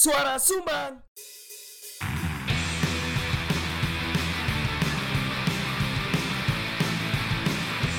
[0.00, 0.96] Suara Sumbang.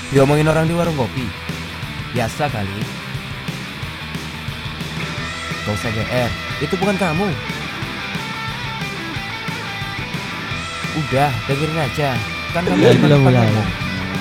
[0.09, 1.29] Diomongin orang di warung kopi.
[2.17, 2.81] Biasa kali.
[5.61, 6.29] Gak usah GR
[6.65, 7.29] Itu bukan kamu.
[11.05, 12.17] Udah dengerin aja.
[12.49, 13.65] Kan kamu Ya, cuma belum numpang mulai.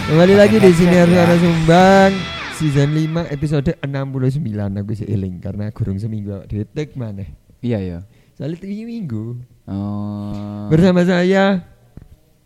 [0.05, 1.09] Kembali lagi di sini ya.
[1.09, 2.12] Suara Sumbang
[2.61, 6.45] Season 5 episode 69 Aku sih eling karena kurang seminggu
[6.77, 7.25] take mana
[7.61, 7.98] Iya ya.
[8.36, 9.24] Soalnya tiga minggu
[9.70, 10.66] Oh.
[10.66, 11.62] Bersama saya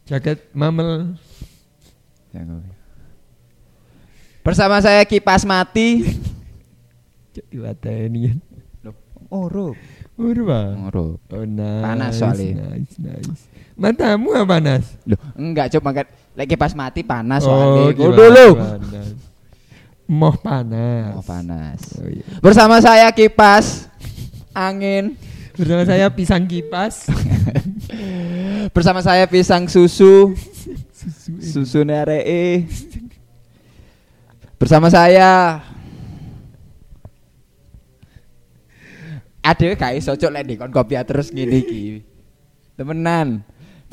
[0.05, 1.16] Jaket Mamel
[4.45, 6.05] Bersama saya kipas mati.
[7.34, 8.38] Cuk ini kan
[9.32, 9.72] Oro.
[10.20, 11.19] Udah bang Oro.
[11.33, 12.77] Oh nice Panas soalnya.
[12.77, 13.42] Nice nice
[13.74, 14.94] Matamu apa panas?
[15.02, 16.06] Loh, enggak coba makan
[16.38, 17.84] lagi kipas mati panas oh, soalnya.
[17.91, 18.46] gimana dulu.
[18.55, 19.08] panas?
[20.05, 21.80] Moh panas Oh, panas.
[21.98, 22.22] Oh, iya.
[22.38, 23.91] Bersama saya kipas
[24.54, 25.18] angin.
[25.54, 27.06] Bersama saya pisang kipas
[28.74, 30.34] Bersama saya pisang susu.
[31.38, 32.66] Susu neree.
[34.58, 35.61] Bersama saya
[39.44, 42.00] Adewe gak iso cok lek dikon kopi terus ngene iki.
[42.80, 43.44] Temenan.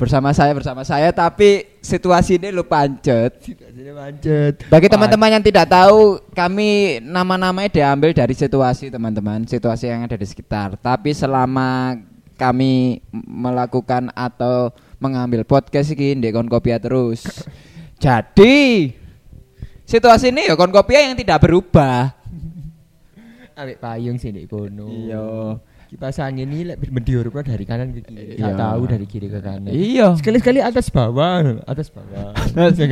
[0.02, 3.38] Bersama saya bersama saya tapi situasi ini lu pancet.
[3.38, 10.02] Situasinya macet Bagi teman-teman yang tidak tahu, kami nama-namanya diambil dari situasi teman-teman, situasi yang
[10.02, 10.74] ada di sekitar.
[10.74, 12.02] Tapi selama
[12.34, 17.22] kami melakukan atau mengambil podcast ini di Konkopia terus.
[18.02, 18.90] Jadi
[19.86, 22.10] situasi ini ya Konkopia yang tidak berubah.
[23.54, 24.90] Ambek payung sih di kono.
[24.90, 25.26] Iya.
[25.92, 28.40] Kipas angin ini lek mendiurupnya dari kanan ke kiri.
[28.40, 28.56] Iya.
[28.56, 29.68] Tahu dari kiri ke kanan.
[29.68, 30.16] Iya.
[30.16, 32.32] Sekali-sekali atas bawah, atas bawah.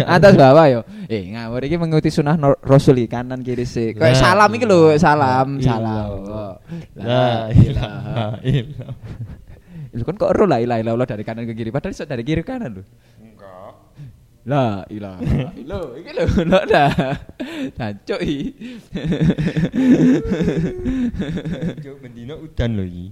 [0.05, 0.81] Atas bawah yo.
[1.09, 3.97] Eh ngawur iki mengikuti sunnah Nor- Rasul kanan kiri sih.
[3.97, 6.09] Kayak La salam iki lho, salam, ilaha salam.
[6.29, 6.45] La
[7.01, 8.95] La ilaha illallah.
[9.97, 12.53] Itu kan kok ero la ilaha illallah dari kanan ke kiri padahal dari kiri ke
[12.53, 12.85] kanan lho.
[14.49, 15.21] La ilaha
[15.53, 16.01] illallah.
[16.01, 16.93] Iki lho, lho dah.
[17.77, 18.73] Jancuk iki.
[21.85, 23.07] Juk mendino udan lho iki.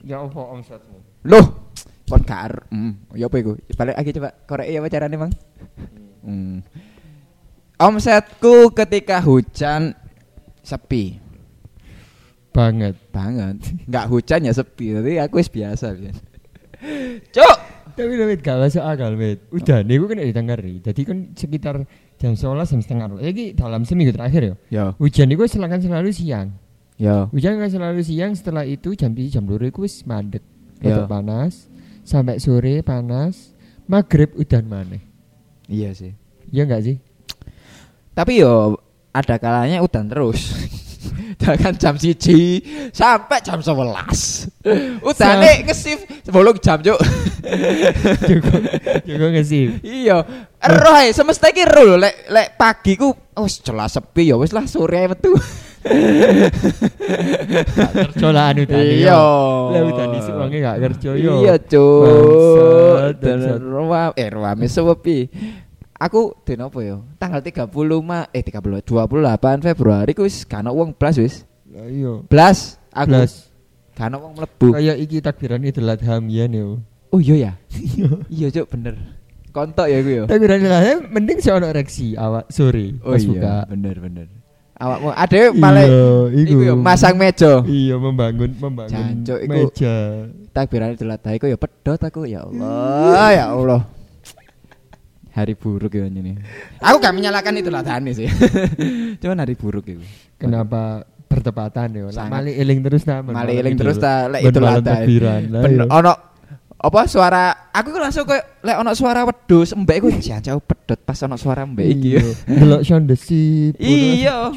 [0.00, 0.96] Ya apa omsetmu?
[1.28, 1.76] Loh,
[2.08, 2.64] kon kar.
[2.72, 3.52] Hmm, ya apa iku?
[3.76, 5.32] Balik lagi coba korek ya apa carane, Mang?
[6.24, 6.64] Hmm.
[7.80, 9.96] Omsetku ketika hujan
[10.60, 11.16] sepi
[12.52, 12.96] Banget.
[13.14, 13.56] banget.
[13.86, 16.22] Enggak hujan ya sepi, tapi aku wis biasa biasa.
[17.30, 17.56] Cuk.
[18.00, 19.38] Tapi lho Mit, gak masuk akal Mit.
[19.52, 20.74] Udah nih gue kan ditengari.
[20.80, 21.76] Jadi kan sekitar
[22.16, 23.06] jam 11 jam setengah.
[23.20, 24.54] Ini dalam seminggu terakhir ya.
[24.72, 26.48] Yo, Hujan itu selakan selalu siang.
[26.96, 27.28] yo.
[27.28, 30.40] Hujan kan selalu siang setelah itu jam jam dua itu mandek.
[30.80, 31.04] Iya.
[31.04, 31.68] Tetap panas.
[32.00, 33.52] Sampai sore panas.
[33.84, 34.98] Maghrib udan mana?
[35.68, 36.16] Iya sih.
[36.48, 36.96] Iya enggak sih?
[38.16, 38.78] Tapi yo
[39.12, 40.40] ada kalanya udan terus.
[41.40, 42.60] Jangan jam siji
[42.92, 47.00] sampai jam 11 Udane ngesif 10 jam cuk.
[48.28, 48.54] Juga
[49.08, 49.80] juga ngesip.
[49.80, 50.20] Iya.
[50.60, 54.68] Ae semesta iki ero lho lek lek pagi ku oh jelas sepi ya wis lah
[54.68, 55.32] sore metu.
[58.20, 59.16] Colaan udan Iya.
[59.72, 61.40] Lah udan isuk wonge gak kerja yo.
[61.40, 65.18] Iya Bangsat, Dan ruam eh ruame sepi
[66.00, 66.96] Aku den apa ya?
[67.16, 67.68] Tanggal 30
[68.00, 71.44] ma eh 30 28 Februari ku wis gak ono wong blas wis.
[71.68, 72.24] Lah iya.
[72.24, 72.80] blas?
[72.90, 73.52] Aku Blas.
[73.92, 74.68] gak ono wong mlebu.
[74.72, 76.68] Kayak iki takbiran Idul Adha mbiyen yo.
[77.12, 77.52] Oh iya ya?
[78.32, 78.48] Iya.
[78.50, 78.96] Cuk bener.
[79.50, 80.24] Kontok ya gue ya?
[80.24, 83.54] Takbiran Idul Adha mending sih ono reaksi awak sore Oh pas iya buka.
[83.68, 84.26] bener bener.
[84.80, 86.48] Awakmu ada malah Iya, iku.
[86.48, 87.60] Iku ya masang meja.
[87.62, 89.94] Iya membangun membangun Jancuk, iku- meja.
[90.50, 92.24] takbiran Idul Adha iku ya pedot aku.
[92.24, 93.84] Ya Allah ya Allah
[95.30, 96.34] hari buruk ya ini
[96.82, 98.28] aku gak menyalahkan Idul Adha ini sih
[99.22, 100.02] cuman hari buruk itu
[100.40, 102.06] Kenapa bertepatan yo?
[102.10, 103.22] Lah mali eling terus ta.
[103.22, 104.42] Mali eling terus ta, lek
[104.82, 105.42] takbiran.
[105.52, 105.92] Lah bener iya.
[105.92, 106.12] ono
[106.80, 111.20] apa suara aku ku langsung kayak lek ono suara wedhus mbek iku jancau pedot pas
[111.22, 112.24] ono suara mbek iki Iya.
[112.48, 113.76] Delok sound the sip.
[113.84, 114.56] Iya.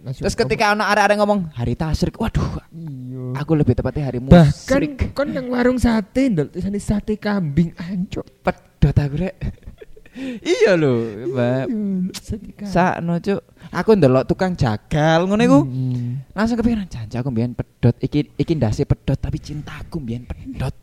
[0.00, 3.36] Terus ketika ono arek-arek ngomong hari tasrik waduh Iya.
[3.36, 6.48] aku lebih tepatnya hari Bahkan musrik kon yang warung sate ndol
[6.80, 8.24] sate kambing ancuk.
[8.40, 9.34] pedot aku rek
[10.42, 10.92] iya lho
[11.30, 11.64] mbak.
[11.66, 11.76] Iya,
[12.56, 12.66] kambing.
[12.66, 13.40] sakno cuk.
[13.70, 15.60] Aku ndelok tukang jagal ngono iku.
[15.62, 16.24] Hmm.
[16.34, 20.74] langsung kepikiran janji aku mbiyen pedot iki iki ndase pedot tapi cintaku mbiyen pedot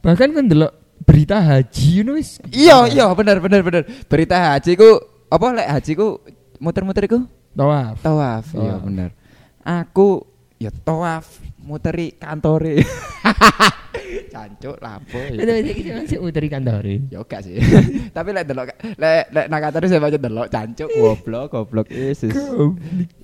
[0.00, 0.72] Bahkan kan delok
[1.02, 2.40] berita haji ngono wis.
[2.48, 3.82] iya iya bener bener bener.
[4.06, 4.90] Berita haji ku
[5.26, 6.08] apa lek haji ku
[6.56, 7.18] muter-muter iku?
[7.52, 8.00] Tawaf.
[8.00, 9.10] tawaf iya bener.
[9.62, 10.22] Aku
[10.56, 11.26] ya tawaf
[11.58, 12.78] muteri kantore
[14.32, 15.56] Cancuk lapo Itu ya.
[15.64, 16.94] iki masih muteri kantore.
[17.08, 17.56] Ya gak sih.
[18.16, 22.32] Tapi lek delok lek lek nang kantor saya baca delok cancuk goblok goblok Yesus.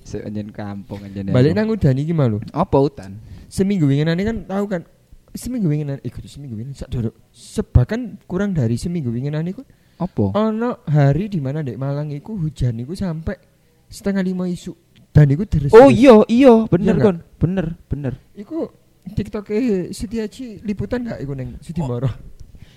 [0.03, 1.29] Sik anjen kampung anjen.
[1.29, 2.41] Balik nang udan iki malu.
[2.51, 3.11] apa utan?
[3.53, 4.81] seminggu winginan kan tahu kan
[5.29, 9.61] seminggu winginan ikut seminggu winginan sak dorok sebakan kurang dari seminggu winginan iku
[10.01, 10.33] Apa?
[10.33, 13.37] ono hari di mana dek Malang iku hujan iku sampai
[13.85, 14.73] setengah lima isu
[15.13, 17.21] dan iku terus Oh iya, iya, bener kon.
[17.37, 18.17] Bener, bener.
[18.33, 18.65] iku
[19.03, 19.51] TikTok
[19.91, 22.07] Setiaji liputan gak iku neng Sudimoro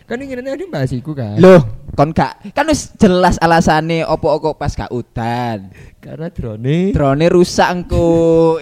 [0.07, 1.63] kan inginannya ada bahas iku kan Loh,
[1.95, 5.71] kon gak kan wis jelas alasane opo kok pas gak udan.
[5.99, 8.07] karena drone Drone rusak engko.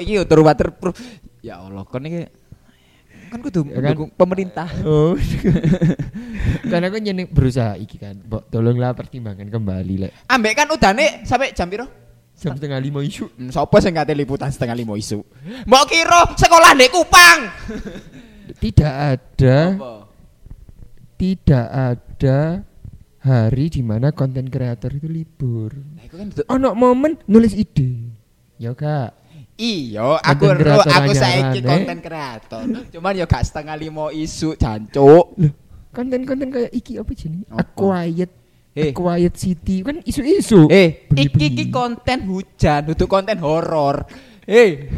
[0.00, 0.96] Iki utur waterproof.
[1.44, 2.24] Ya Allah, kon iki
[3.28, 4.08] kan kudu Ya kan?
[4.16, 4.68] pemerintah.
[4.86, 5.12] Oh.
[6.70, 8.16] Karena aku nyeneng berusaha iki kan.
[8.24, 10.12] Mbok tolonglah pertimbangkan kembali lek.
[10.30, 11.84] Ambek kan udane sampai jam piro?
[12.34, 13.30] Jam setengah lima isu.
[13.38, 15.22] Hmm, Sopo sing ngate liputan setengah lima isu?
[15.64, 17.38] Mbok kira sekolah ndek Kupang.
[18.62, 19.92] Tidak ada, Apa?
[21.14, 22.38] tidak ada
[23.24, 25.72] hari di mana konten kreator itu libur.
[25.72, 28.12] Nah, iku kan Ono momen nulis ide.
[28.60, 29.16] Ya kak.
[29.54, 32.64] Iya, aku kreator aku saiki konten kreator.
[32.92, 35.38] Cuman ya gak setengah lima isu jancuk.
[35.94, 37.46] Konten-konten kayak iki apa jenenge?
[37.48, 37.62] Apa?
[37.62, 38.30] A Quiet,
[38.74, 38.90] Eh.
[38.90, 40.66] A Quiet City kan isu-isu.
[40.66, 44.02] Eh, iki iki konten hujan, untuk konten horor.
[44.50, 44.90] Eh.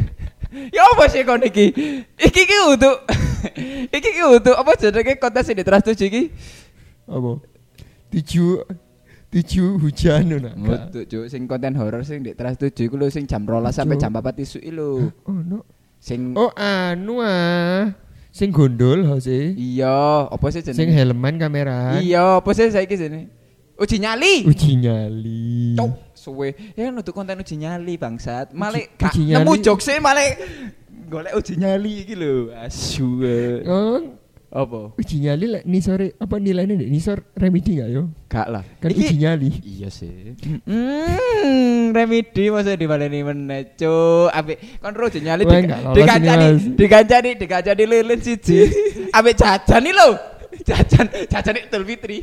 [0.73, 1.69] Ya apa sih kon iki?
[2.17, 3.05] Iki iki untuk
[3.95, 6.33] iki iki untuk apa jenenge konten sing di Trans 7 iki?
[7.05, 7.37] Apa?
[8.09, 8.65] Tujuh
[9.29, 10.23] tujuh hujan.
[10.57, 13.99] Untuk cuk sing konten horor sing di Trans 7 iku lho sing jam 12 sampai
[14.01, 15.13] jam 4 isu iki lho.
[15.29, 15.61] Oh no.
[16.01, 17.93] Sing Oh anu ah.
[18.33, 19.53] Sing gondol ho sih.
[19.53, 20.93] iya, apa sih Sing jenenge?
[20.93, 21.97] helman kamera.
[22.01, 23.36] Iya, apa sih saiki sini?
[23.77, 24.41] Uji nyali.
[24.49, 25.75] Uji nyali.
[25.77, 26.55] Cuk, suwe.
[26.77, 28.49] Ya nutup konten uji nyali bangsat.
[28.49, 30.37] Uji- gak nemu jokes male
[31.09, 32.49] golek uji nyali iki lho.
[32.57, 33.21] Asu.
[33.69, 34.01] Oh,
[34.49, 34.97] Apa?
[34.97, 36.89] uji nyali lek nisore apa nilainya nih?
[36.89, 38.09] Nisor remedi gak yo?
[38.25, 38.63] Gak lah.
[38.81, 39.49] Kan uji nyali.
[39.61, 40.33] Iya sih.
[40.65, 44.33] Hmm, remedi masa dibaleni meneh, Cuk.
[44.33, 48.73] Ambek kon ro uji nyali di- dikancani, dikancani, dikancani lilin siji.
[49.17, 50.09] Ambek jajan iki lho.
[50.65, 52.17] Jajan, jajan Idul Fitri.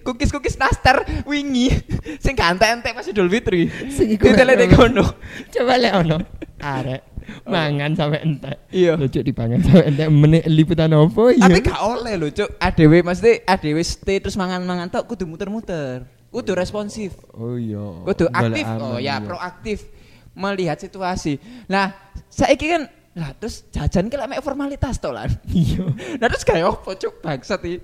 [0.00, 1.72] Kukis-kukis nastar wingi
[2.18, 3.68] sing entek-entek pas Idul Fitri.
[3.88, 5.04] Sing iku Ditelene lek- kono.
[5.48, 6.18] Coba lek ono.
[6.60, 7.02] Arek
[7.44, 8.56] mangan sampai entek.
[8.68, 8.96] Iya.
[8.96, 11.48] Lucu dipangan sampai entek menit liputan opo iya.
[11.48, 12.60] Tapi gak oleh lho, Cuk.
[12.60, 16.04] ADW mesti ADW stay terus mangan-mangan tok kudu muter-muter.
[16.28, 17.16] Kudu responsif.
[17.32, 17.80] Oh iya.
[18.04, 18.66] Kudu aktif.
[18.66, 19.24] aman, Oh ya, iya.
[19.24, 19.88] proaktif
[20.34, 21.38] melihat situasi.
[21.64, 21.94] Nah,
[22.26, 22.82] saiki kan
[23.14, 25.30] lah terus jajan ki lek formalitas to lan.
[25.46, 25.86] Iya.
[26.18, 27.78] Nah terus kayak apa cuk bangsat iki.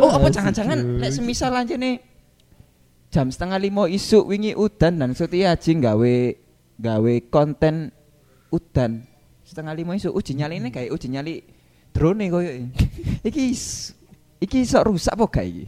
[0.00, 2.00] Oh apa jangan-jangan lek semisal aja nih
[3.08, 6.16] jam setengah lima isu wingi udan dan Sutiaji gawe
[6.78, 7.92] gawe konten
[8.52, 9.04] udan
[9.44, 11.40] setengah lima isu uji nyali ini kayak uji nyali
[11.92, 12.50] drone koyo
[13.28, 13.52] iki
[14.40, 15.66] iki iso rusak apa gak iki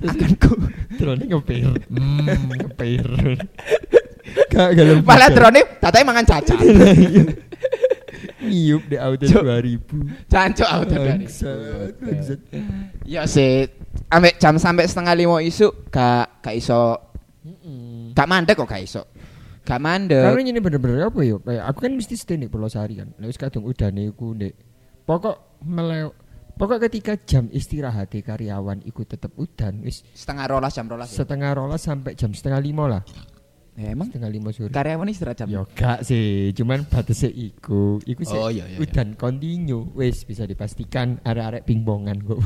[0.00, 0.56] akan ku
[0.96, 1.68] Drone ngepir.
[1.92, 3.04] Hmm, ngepir.
[4.52, 5.00] Gak galem.
[5.08, 6.56] malah drone tatanya mangan cacat
[8.38, 9.42] Ngiyup di auto Cuk.
[9.42, 10.30] 2000.
[10.30, 12.40] cancok auto dari Bangsat, bangsat.
[13.02, 13.66] ya sih
[14.08, 16.96] ambek jam sampai setengah lima isu gak gak iso
[18.14, 19.02] gak mandek kok gak iso
[19.66, 21.36] gak mandek Karena ini bener-bener apa ya?
[21.42, 23.12] Kayak aku kan mesti stay nih Pulau Sari kan.
[23.20, 24.56] Lewis kadung udah nih aku nih.
[25.04, 26.08] Pokok melew.
[26.56, 31.22] Pokok ketika jam istirahat di karyawan ikut tetep udan wis setengah rolas jam rolas ya?
[31.22, 33.02] setengah rolas sampai jam setengah lima lah
[33.78, 34.74] Ya, emang setengah lima sore.
[34.74, 35.46] karyawan istirahat jam?
[35.46, 36.50] Ya gak sih.
[36.58, 38.02] Cuman batasnya iku.
[38.02, 38.78] Iku sih Oh, iya, iya, iya.
[38.82, 42.42] udan kontinu wis bisa dipastikan arek-arek pingpongan kok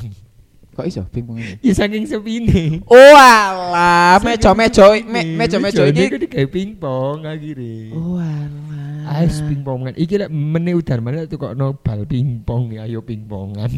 [0.73, 1.54] kok iso pingpong ini?
[1.61, 2.80] Ya saking sepine.
[2.88, 4.16] Oh alah.
[4.25, 9.21] Mejo mejo me, mejo mejo ini kan kayak pingpong akhirnya oh alah.
[9.21, 9.92] Ais pingpongan.
[9.92, 13.68] Iki lek meneh udan mana tuh kok no bal pingpong ya ayo pingpongan.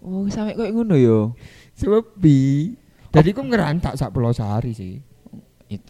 [0.00, 1.36] Oh sampai kok ngono yo
[1.76, 2.72] sebab bi
[3.12, 5.00] jadi aku ngerantak sak pulau sehari sih.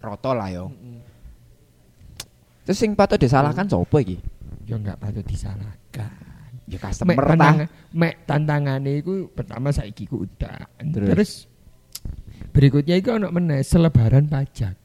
[0.02, 0.74] Roto lah yo
[2.68, 4.20] terus sing patut disalahkan sopo iki?
[4.68, 6.12] Ya nggak patut disalahkan.
[6.68, 11.08] Ya mek customer tantangan mek tantangannya itu pertama saiki ku udah Terus?
[11.08, 11.32] terus,
[12.52, 14.76] berikutnya itu ono meneh selebaran pajak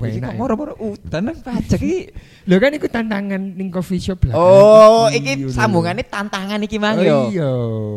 [0.00, 0.38] iki kok ya.
[0.38, 2.12] moro-moro udan nang pajak iki
[2.48, 4.34] Lho kan iku tantangan ning coffee shop lah.
[4.34, 7.52] oh iki sambungannya tantangan iki mang oh, yo Iya.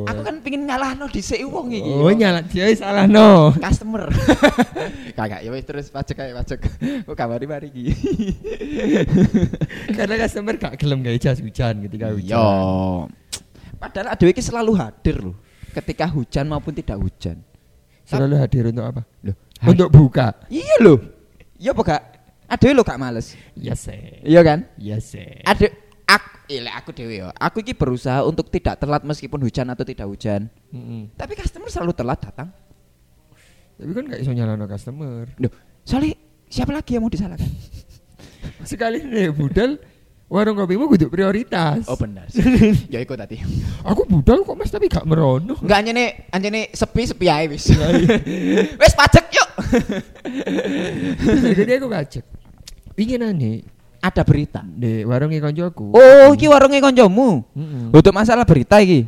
[0.08, 3.50] aku kan pengin ngalahno dhisik wong iki Oh nyala dia salah no.
[3.64, 4.12] customer
[5.18, 6.60] kagak ya wis terus pajak kayak pajak
[7.06, 7.86] kok kabari mari iki
[9.94, 12.36] Karena customer gak gelem gawe jas hujan ketika hujan.
[12.36, 12.48] Iya.
[13.78, 15.36] Padahal adewe iki selalu hadir loh
[15.74, 17.40] ketika hujan maupun tidak hujan.
[18.04, 19.02] Selalu hadir untuk apa?
[19.24, 20.36] Loh, Untuk buka.
[20.52, 21.00] Iya loh.
[21.64, 22.04] Iya apa gak?
[22.52, 23.40] Adewe lo gak males.
[23.56, 24.20] Iya sih.
[24.28, 24.68] Iya kan?
[24.76, 25.48] Iya sih.
[25.48, 25.72] Ade
[26.04, 27.32] aku ile aku dewe ya.
[27.40, 30.52] Aku iki berusaha untuk tidak telat meskipun hujan atau tidak hujan.
[30.76, 31.16] Mm-mm.
[31.16, 32.52] Tapi customer selalu telat datang.
[33.80, 35.24] Tapi kan gak iso nyalano customer.
[35.40, 35.52] Loh,
[35.88, 36.20] soalnya
[36.52, 37.48] siapa lagi yang mau disalahkan?
[38.68, 39.80] Sekali nih budal
[40.34, 41.86] warung kopimu kudu prioritas.
[41.86, 42.26] Oh benar.
[42.94, 43.38] ya ikut tadi.
[43.86, 45.54] Aku budal kok Mas tapi gak merono.
[45.62, 47.70] Enggak anjene anjene sepi-sepi ae wis.
[48.82, 49.50] wis pajak yuk.
[51.62, 52.26] Jadi aku kacek.
[52.98, 53.62] Ingin aneh
[54.04, 54.60] Ada berita.
[54.66, 55.96] di warungnya koncoku.
[55.96, 57.46] Oh, iki warungnya koncomu.
[57.56, 57.96] Mm-mm.
[57.96, 59.08] Untuk masalah berita iki.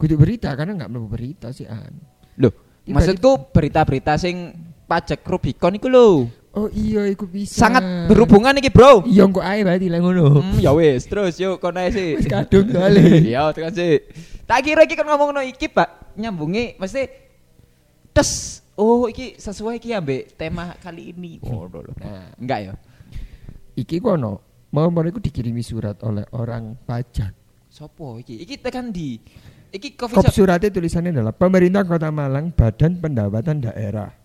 [0.00, 1.92] Kudu berita karena nggak mau berita sih an.
[2.40, 2.48] Loh,
[2.88, 4.56] maksudku berita-berita sing
[4.88, 6.39] pajak Rubicon iku lho.
[6.50, 7.62] Oh iya, iku bisa.
[7.62, 9.06] Sangat berhubungan iki, Bro.
[9.06, 10.42] Iya kok ae berarti lah ngono.
[10.42, 12.18] Hmm, ya wis, terus yuk kono ae sih.
[12.18, 13.22] Wis kadung kali.
[13.30, 14.02] Iya, tekan sih.
[14.50, 16.18] Tak kira iki kan ngomongno iki, Pak.
[16.18, 17.06] Nyambungi mesti
[18.10, 18.58] tes.
[18.74, 21.38] Oh, iki sesuai iki ambek tema kali ini.
[21.46, 21.86] Oh, lho.
[22.02, 22.74] Nah, Enggak ya?
[23.78, 24.42] iki kono
[24.74, 27.32] mau iku dikirimi surat oleh orang pajak.
[27.70, 28.42] Sopo iki?
[28.42, 29.16] Iki tekan di
[29.70, 34.19] Iki coffee Kop suratnya tulisannya adalah Pemerintah Kota Malang Badan Pendapatan Daerah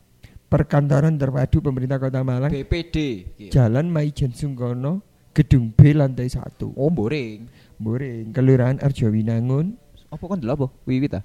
[0.56, 2.96] Perkantoran Terpadu Pemerintah Kota Malang BPD.
[3.36, 3.48] Iki.
[3.52, 5.04] Jalan Maijen Sungkono
[5.36, 7.52] Gedung B lantai 1 Oh, boring.
[7.76, 9.76] Boring Kelurahan Arjawinangun
[10.08, 10.68] Apa kon delok apa?
[10.88, 11.24] Wiwit ah.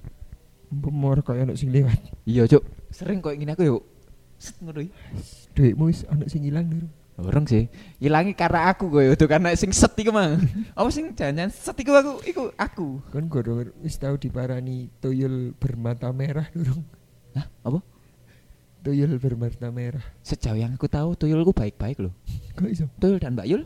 [0.66, 1.94] Pemor kaya ono sing lewat
[2.26, 2.66] Iya, Cuk.
[2.90, 3.82] Sering kok ngene aku yuk.
[4.34, 4.90] Set ngono iki.
[5.54, 7.68] Duitmu wis ono sing ilang durung Orang sih,
[8.00, 10.40] hilangi karena aku gue itu karena sing set iku mah.
[10.78, 13.04] Apa sing jangan set iku aku, iku aku.
[13.12, 16.80] Kan gue wis tau diparani tuyul bermata merah durung
[17.36, 17.78] Hah, apa?
[18.80, 22.16] Tuyul bermata merah Sejauh yang aku tahu tuyulku baik-baik loh.
[22.56, 22.86] Kok iso?
[22.96, 23.62] Tuyul dan Mbak Yul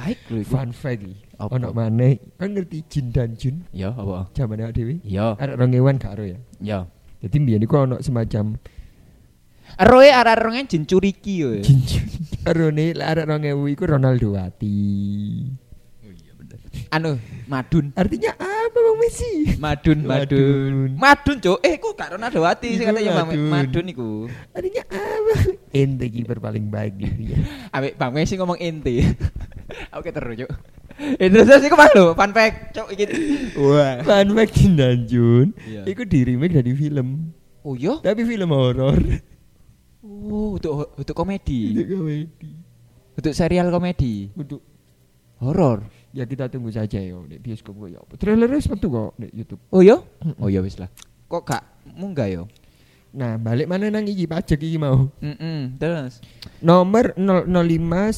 [0.00, 0.52] baik loh iku.
[0.56, 1.14] Fun fact iki.
[1.40, 4.28] Ono maneh Kan ngerti Jin dan Jun Iya, apa?
[4.36, 6.84] Zaman awake dhewe Iya, Ada rongewan karo ya iya.
[7.20, 8.56] Jadi mbiyen iku ono semacam
[9.86, 11.56] Roe arek-arenge jin curiki yo.
[11.64, 12.08] Jin Jun
[12.48, 14.80] Arone arek 2000 iku Ronaldo Wati
[16.90, 17.94] Anu, madun.
[17.94, 18.34] Artinya
[19.00, 19.56] Messi?
[19.56, 20.94] Madun, madun.
[21.00, 21.58] Madun, Cuk.
[21.64, 23.48] Eh, kok gak Ronaldo Wati sing katanya madun.
[23.48, 24.10] Madun iku.
[24.52, 25.34] Artinya apa?
[25.72, 27.38] Ente kiper paling baik di dunia.
[27.74, 29.02] Ambek Bang Messi ngomong ente.
[29.98, 30.50] Oke terus, Cuk.
[31.16, 33.04] Terus iku mah lho, fun fact, Cuk iki.
[33.56, 34.04] Wah.
[34.04, 35.88] Fun fact Jin dan Jun Iya.
[35.88, 37.32] Iku di remake dari film
[37.64, 37.96] Oh iya?
[38.04, 39.00] Tapi film horor
[40.04, 41.72] Oh, untuk untuk komedi.
[41.72, 42.50] Untuk komedi
[43.16, 44.28] Untuk serial komedi.
[44.36, 44.60] Untuk
[45.40, 45.88] Horor.
[46.10, 48.18] Ya kita tunggu saja yo di bioskop gue ya apa.
[48.18, 49.62] Trailernya metu kok di YouTube.
[49.70, 50.02] Oh iya?
[50.42, 50.90] Oh iya wis lah.
[51.30, 51.62] Kok gak
[51.94, 52.50] munggah yo?
[53.10, 55.06] Nah, balik mana nang iki pajak iki mau.
[55.22, 56.18] Mm terus.
[56.62, 57.46] Nomor 005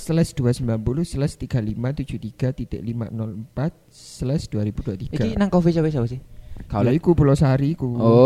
[0.08, 5.12] slash 290 slash 3573 titik 504 slash 2023.
[5.12, 6.20] Iki nang coffee shop siapa sih?
[6.68, 7.92] Kau Ya iku Pulau Sari iku.
[8.00, 8.18] Oh.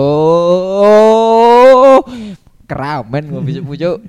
[2.67, 4.03] Keramen kok bisa pucuk.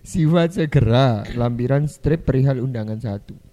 [0.00, 3.47] Sifat segera lampiran strip perihal undangan satu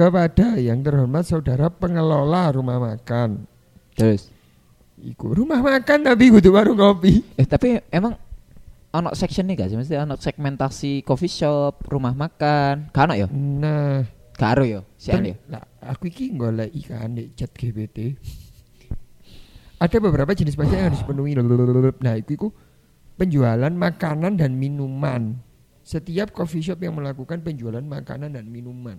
[0.00, 3.44] kepada yang terhormat saudara pengelola rumah makan.
[3.92, 4.32] Terus.
[4.96, 7.20] Iku rumah makan tapi kudu warung kopi.
[7.36, 8.16] Eh tapi emang
[8.96, 9.76] ono section nih gak sih?
[9.76, 12.88] Mesti ono segmentasi coffee shop, rumah makan.
[12.96, 13.28] Kan ya?
[13.28, 14.08] Nah,
[14.40, 14.88] Karo yo.
[14.96, 15.36] Si Ter- ya.
[15.52, 18.16] lah, aku iki golek ikan di chat GPT.
[19.76, 21.36] Ada beberapa jenis pajak yang harus dipenuhi.
[22.00, 22.48] Nah, itu iku
[23.20, 25.36] penjualan makanan dan minuman.
[25.84, 28.96] Setiap coffee shop yang melakukan penjualan makanan dan minuman.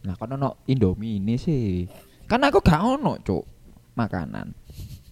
[0.00, 1.84] Nah, kan ono Indomie ini sih.
[2.24, 3.44] Kan aku gak ono, Cuk.
[3.98, 4.54] Makanan.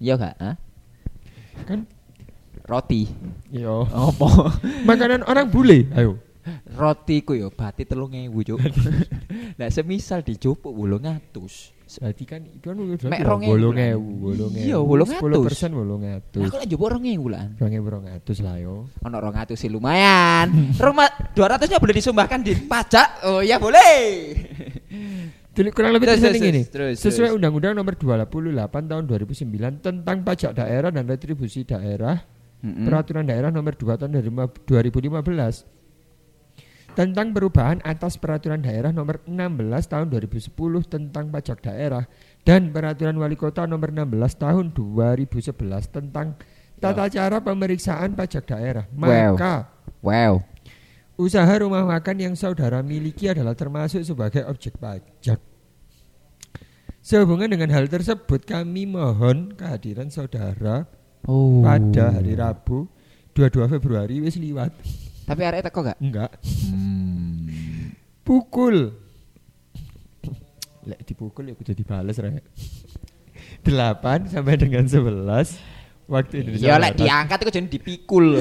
[0.00, 0.36] Iya gak?
[0.40, 0.56] Hah?
[1.66, 1.84] Kan
[2.68, 3.08] Roti.
[3.48, 4.28] yo Apa?
[4.88, 5.88] makanan orang bule.
[5.92, 6.20] Ayo.
[6.72, 8.60] Roti ku yo bati 3000, Cuk.
[9.60, 11.77] Lah semisal dijupuk 800.
[11.88, 14.08] Berarti kan itu kan udah Mek rong ewu bolong ewu,
[14.52, 14.84] Iya, ewu.
[14.84, 15.46] bolong Sepuluh atus.
[15.48, 16.42] persen bolong atus.
[16.44, 17.44] aku lek njupuk 2000 lah.
[17.56, 18.74] Rong ewu rong atus lah yo.
[19.00, 20.46] Ono 200 sih lumayan.
[20.84, 23.08] Rumah 200-nya boleh disumbahkan di pajak.
[23.24, 23.96] Oh ya boleh.
[25.50, 26.62] Jadi kurang lebih Terus, terus, gini.
[26.64, 27.34] terus, Sesuai.
[27.34, 28.54] Undang-Undang Nomor 28
[28.86, 32.14] Tahun 2009 tentang pajak daerah dan retribusi daerah,
[32.62, 32.86] Mm-mm.
[32.86, 35.66] Peraturan Daerah Nomor 2 Tahun 2015
[36.94, 39.34] tentang perubahan atas Peraturan Daerah Nomor 16
[39.88, 40.54] Tahun 2010
[40.88, 42.04] tentang pajak daerah
[42.44, 45.52] dan Peraturan Wali Kota Nomor 16 Tahun 2011
[45.88, 46.36] tentang
[46.78, 48.86] tata cara pemeriksaan pajak daerah.
[48.94, 49.34] Wow.
[49.34, 49.54] Maka
[49.98, 50.46] Wow.
[51.18, 55.42] Usaha rumah makan yang saudara miliki adalah termasuk sebagai objek pajak.
[57.02, 60.86] Sehubungan dengan hal tersebut, kami mohon kehadiran saudara
[61.26, 61.66] Oh.
[61.66, 62.86] pada hari Rabu
[63.34, 64.70] 22 Februari wis liwat.
[65.28, 65.98] Tapi arek teko gak?
[66.00, 66.30] Enggak.
[66.72, 67.92] Hmm.
[68.24, 68.96] Pukul.
[70.88, 72.40] Lek dipukul ya kudu dibales rek.
[73.60, 76.64] 8 sampai dengan 11 waktu Indonesia.
[76.64, 78.40] Ya lek diangkat itu jadi dipikul.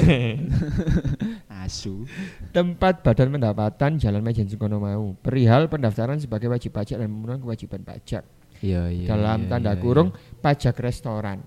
[1.68, 2.08] Asu.
[2.56, 7.84] tempat badan pendapatan Jalan Mejen Sukono mau perihal pendaftaran sebagai wajib pajak dan memenuhi kewajiban
[7.84, 8.24] pajak
[8.64, 9.06] Iya iya.
[9.06, 10.08] dalam iya, tanda iya, kurung
[10.40, 11.44] pajak restoran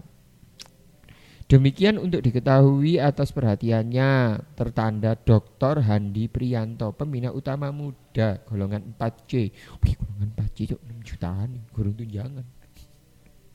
[1.52, 5.84] Demikian untuk diketahui atas perhatiannya tertanda Dr.
[5.84, 9.52] Handi Prianto pembina utama muda golongan 4C.
[9.84, 12.48] Wih, golongan 4C itu 6 jutaan nih, gurung tunjangan.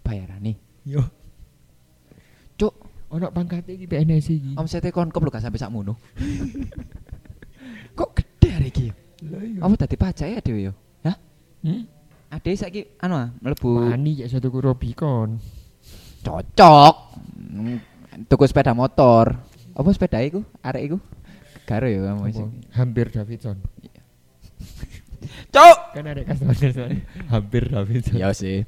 [0.05, 0.57] Bayaran nih.
[0.85, 1.00] Yo,
[2.61, 2.76] Cuk,
[3.09, 4.53] ono pangkatnya iki PNS iki.
[4.61, 5.97] omsete konkop lho gak sampai sakmono.
[7.97, 8.87] Kok gede hari iki?
[9.25, 9.61] Lah iya.
[9.65, 10.73] Apa tadi pajak ya dhewe yo?
[11.00, 11.17] Hah?
[11.65, 11.88] Hmm?
[12.29, 15.41] Ade saiki anu ah, mlebu Wani ya satu Rubicon.
[16.21, 17.06] cocok.
[17.47, 17.79] Hmm,
[18.26, 19.38] Tuku sepeda motor.
[19.76, 20.43] Apa sepeda iku?
[20.65, 20.99] Arek iku?
[21.67, 22.47] Karo ya kamu sih.
[22.75, 23.59] Hampir Davidson.
[25.55, 25.79] Cuk.
[25.95, 26.57] Kan ada customer
[27.31, 28.17] hampir Davidson.
[28.17, 28.62] Iya sih.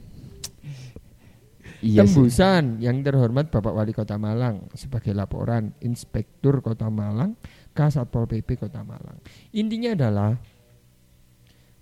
[1.79, 2.19] Iya sih.
[2.19, 7.39] Tembusan yang terhormat Bapak Wali Kota Malang sebagai laporan Inspektur Kota Malang
[7.71, 9.23] ke Satpol PP Kota Malang.
[9.55, 10.35] Intinya adalah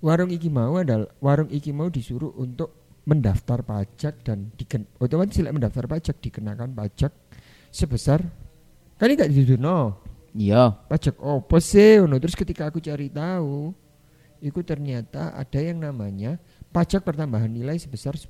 [0.04, 5.54] warung iki mau adalah warung iki mau disuruh untuk mendaftar pajak dan diken otomatis lek
[5.54, 7.14] mendaftar pajak dikenakan pajak
[7.70, 8.18] sebesar
[8.98, 10.02] kan ini gak diduduno
[10.36, 10.68] Iya.
[10.84, 12.20] pajak opo sih ngono.
[12.20, 13.72] terus ketika aku cari tahu
[14.44, 16.36] itu ternyata ada yang namanya
[16.74, 18.28] pajak pertambahan nilai sebesar 10%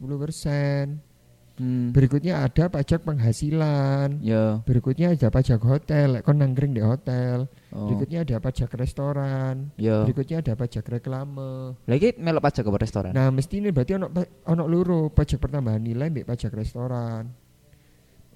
[1.57, 1.89] Hmm.
[1.89, 4.61] berikutnya ada pajak penghasilan Yo.
[4.69, 7.89] berikutnya ada pajak hotel kon nangkring di hotel Oh.
[7.89, 10.05] berikutnya ada pajak restoran Yo.
[10.05, 13.13] berikutnya ada pajak reklame Lagi melok pajak ke restoran.
[13.13, 14.13] nah mesti ini berarti ono
[14.45, 17.33] ono loro pajak pertambahan nilai mbek pajak restoran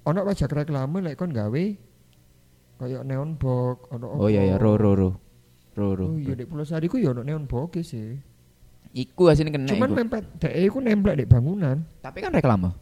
[0.01, 1.63] ono pajak reklame lek kon gawe
[2.77, 5.09] kayak neon box ono oh iya ya ro ro ro.
[5.71, 6.05] Ro ro.
[6.09, 8.17] Oh iya di Pulau Sari ku ya ono neon box sih.
[8.91, 9.95] Iku asine kena Cuman iku.
[10.03, 11.79] mempet dek iku nemplek di bangunan.
[12.01, 12.73] Tapi kan reklame.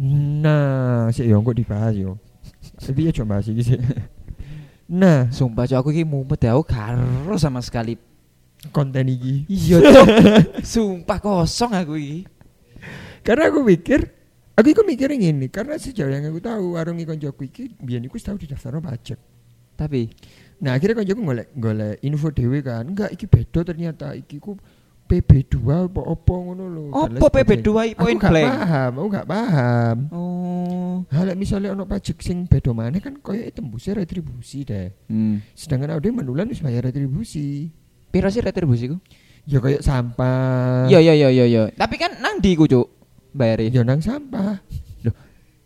[0.00, 2.16] Nah, sih yo kok dibahas yo.
[2.80, 3.76] Tapi ya coba sih sih.
[4.90, 8.00] Nah, Sumpah cok aku iki mumet ya aku karo sama sekali.
[8.72, 9.44] konten iki.
[9.48, 10.06] Iya cok.
[10.64, 12.18] Sumpah kosong aku iki.
[13.20, 14.08] Karena aku mikir,
[14.56, 18.16] aku iku mikirnya gini, karena sejauh yang aku tahu warung ikon Joko iki biyen iku
[18.16, 19.20] tahu didaftarno pajak.
[19.76, 20.08] Tapi
[20.60, 22.84] Nah, akhirnya koncoku golek golek info dhewe kan.
[22.84, 24.60] Enggak, iki beda ternyata iki ku
[25.10, 25.58] PB2
[25.90, 26.84] apa opo ngono lho.
[26.94, 27.34] Sebagainya.
[27.34, 28.50] PB2 i Aku point gak blank?
[28.54, 29.96] paham, aku gak paham.
[30.14, 30.94] Oh.
[31.10, 34.94] Hal misalnya ono pajak sing beda mana kan koyo tembusnya retribusi deh.
[35.10, 35.42] Hmm.
[35.58, 37.74] Sedangkan ada menulan wis bayar retribusi.
[38.14, 39.02] Piro sih retribusi ku?
[39.50, 40.86] Ya kayak sampah.
[40.86, 41.62] Iya iya iya iya iya.
[41.74, 42.86] Tapi kan nang ndi ku cuk?
[43.34, 43.74] Bayari.
[43.74, 44.62] Ya nang sampah.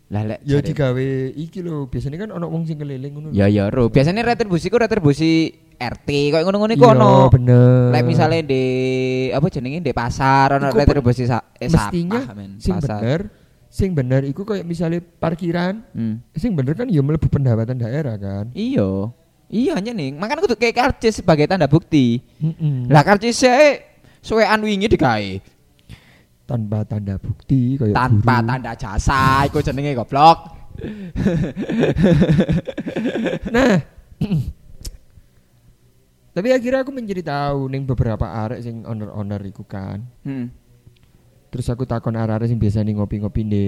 [0.05, 3.27] Lah lek Ya digawe iki lho, biasanya kan ono wong sing keliling ngono.
[3.33, 3.89] Ya ya ro.
[3.89, 7.13] Biasanya retribusi ku retribusi RT koyo ngono-ngono iku Iya, ono.
[7.27, 7.89] bener.
[7.89, 8.63] Lek misalnya di
[9.29, 12.51] apa jenenge di pasar ono retribusi sa eh, mestinya sampah, men.
[12.61, 12.87] sing pasar.
[12.95, 13.19] bener,
[13.67, 16.21] sing bener iku kayak misalnya parkiran, Hmm.
[16.31, 18.53] sing bener kan ya mlebu pendapatan daerah kan.
[18.53, 19.09] Iya.
[19.45, 20.09] Iya aja nih.
[20.13, 22.17] Makanya aku tuh kayak karcis sebagai tanda bukti.
[22.41, 22.89] Mm-mm.
[22.89, 23.81] Lah karcis e
[24.17, 25.37] suwean wingi digawe
[26.45, 28.49] tanpa tanda bukti kayak tanpa guru.
[28.53, 30.39] tanda jasa iku jenenge goblok.
[33.55, 33.79] Nah,
[36.35, 40.03] tapi akhirnya aku menjadi tahu ning beberapa arek sing owner-owner iku kan.
[40.27, 40.51] Hmm.
[41.47, 43.65] Terus aku takon arek-arek sing biasa ngopi-ngopi di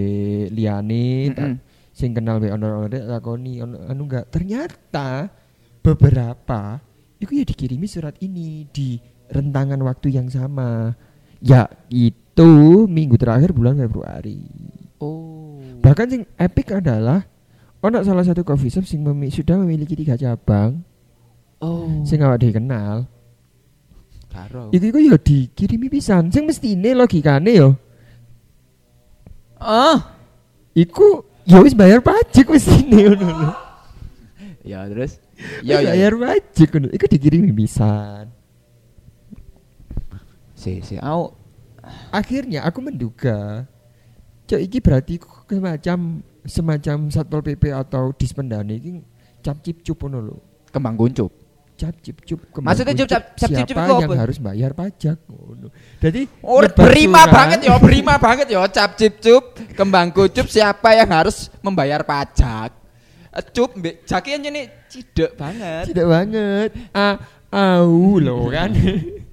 [0.52, 1.96] liyane, tak- Mm-mm.
[1.96, 4.28] sing kenal be owner-owner tak takoni anu enggak.
[4.28, 5.32] Ternyata
[5.80, 6.84] beberapa
[7.24, 9.00] itu ya dikirimi surat ini di
[9.32, 10.92] rentangan waktu yang sama.
[11.40, 12.27] Ya itu
[12.86, 14.44] minggu terakhir bulan Februari.
[15.02, 15.58] Oh.
[15.82, 17.26] Bahkan sing epic adalah
[17.80, 20.82] ono salah satu coffee shop sing memi- sudah memiliki tiga cabang
[21.58, 22.06] Oh.
[22.06, 23.10] sing awak dhewe kenal.
[24.30, 24.70] Karo.
[24.70, 26.30] Iku iku ya dikirimi pisan.
[26.30, 27.74] Sing mestine logikane yo.
[29.58, 30.14] Ah.
[30.78, 33.52] Iku ya wis bayar pajak mestine ngono lho.
[34.68, 35.16] Ya terus.
[35.64, 35.96] Ya ya.
[35.96, 36.88] bayar pajak ngono.
[36.92, 38.30] Iku dikirimi pisan.
[40.54, 41.37] Si si au.
[42.12, 43.66] Akhirnya aku menduga
[44.48, 45.20] Cok iki berarti
[45.52, 49.04] semacam semacam satpol pp atau dispendane iki
[49.44, 50.40] cap cip cup lho.
[50.72, 51.32] Kembang kuncup.
[51.78, 55.18] Cap cip cup Maksudnya kembang cap- cip siapa cup itu yang harus bayar pajak.
[56.00, 58.64] Jadi Oh, berima banget ya, berima banget ya.
[58.72, 59.44] Cap cip cup,
[59.76, 62.72] kembang kucup siapa yang harus membayar pajak?
[63.36, 65.92] Eh, Cup, mbek jaki nih cidek banget.
[65.92, 66.70] Tidak banget.
[66.96, 67.20] Ah,
[67.52, 68.72] au loh kan.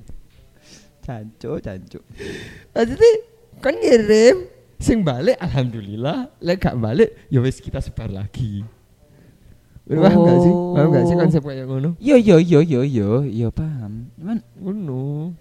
[1.05, 2.01] Cancu, cancu.
[2.73, 3.13] Maksudnya
[3.61, 4.49] kan ngirim
[4.81, 8.65] sing balik alhamdulillah, lek gak balik ya wis kita sebar lagi.
[9.85, 10.53] Paham gak sih?
[10.73, 11.21] Paham gak sih Oh.
[11.21, 11.91] konsep kayak ngono?
[12.01, 14.09] Yo yo yo yo yo yo paham.
[14.17, 15.37] Cuman Ngono.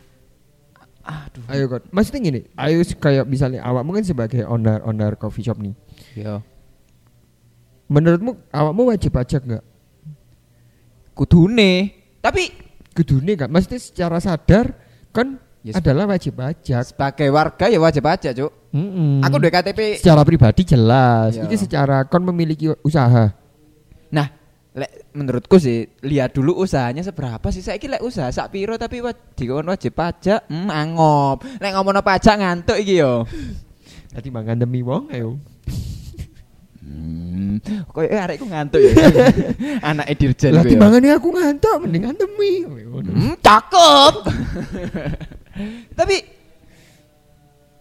[1.04, 1.44] aduh.
[1.48, 1.84] Ayo kan.
[1.92, 5.72] Maksudnya gini, ayo kayak misalnya awak mungkin sebagai owner owner coffee shop nih.
[6.20, 6.44] Yo.
[7.88, 9.64] Menurutmu awakmu wajib pajak nggak?
[11.16, 11.92] Kudune.
[12.20, 12.52] Tapi
[12.94, 13.48] Kudune kan?
[13.48, 14.76] Maksudnya secara sadar
[15.12, 15.40] kan
[15.72, 16.84] Sep- adalah wajib pajak.
[16.84, 18.52] sebagai warga ya wajib pajak, Cuk.
[18.76, 19.24] Mm-mm.
[19.24, 20.02] Aku duwe KTP.
[20.02, 21.40] secara pribadi jelas.
[21.40, 21.48] Iya.
[21.48, 23.32] Iki secara kon memiliki usaha.
[24.12, 24.28] Nah,
[24.76, 27.64] lek menurutku sih lihat dulu usahanya seberapa sih.
[27.64, 31.48] Saiki lek usaha sak piro tapi wa, dikon wajib pajak, hmm, angop.
[31.62, 33.24] Lek ngomongno pajak ngantuk iki yo.
[34.12, 35.40] Tadi mangan demi wong ayo.
[36.84, 38.92] Hmm, koyo eh, arekku ngantuk ya.
[39.96, 40.76] Anak Dirjen Lah ya.
[40.76, 42.68] timbangane aku ngantuk mendingan demi.
[42.68, 44.14] Hmm, cakep.
[45.94, 46.16] Tapi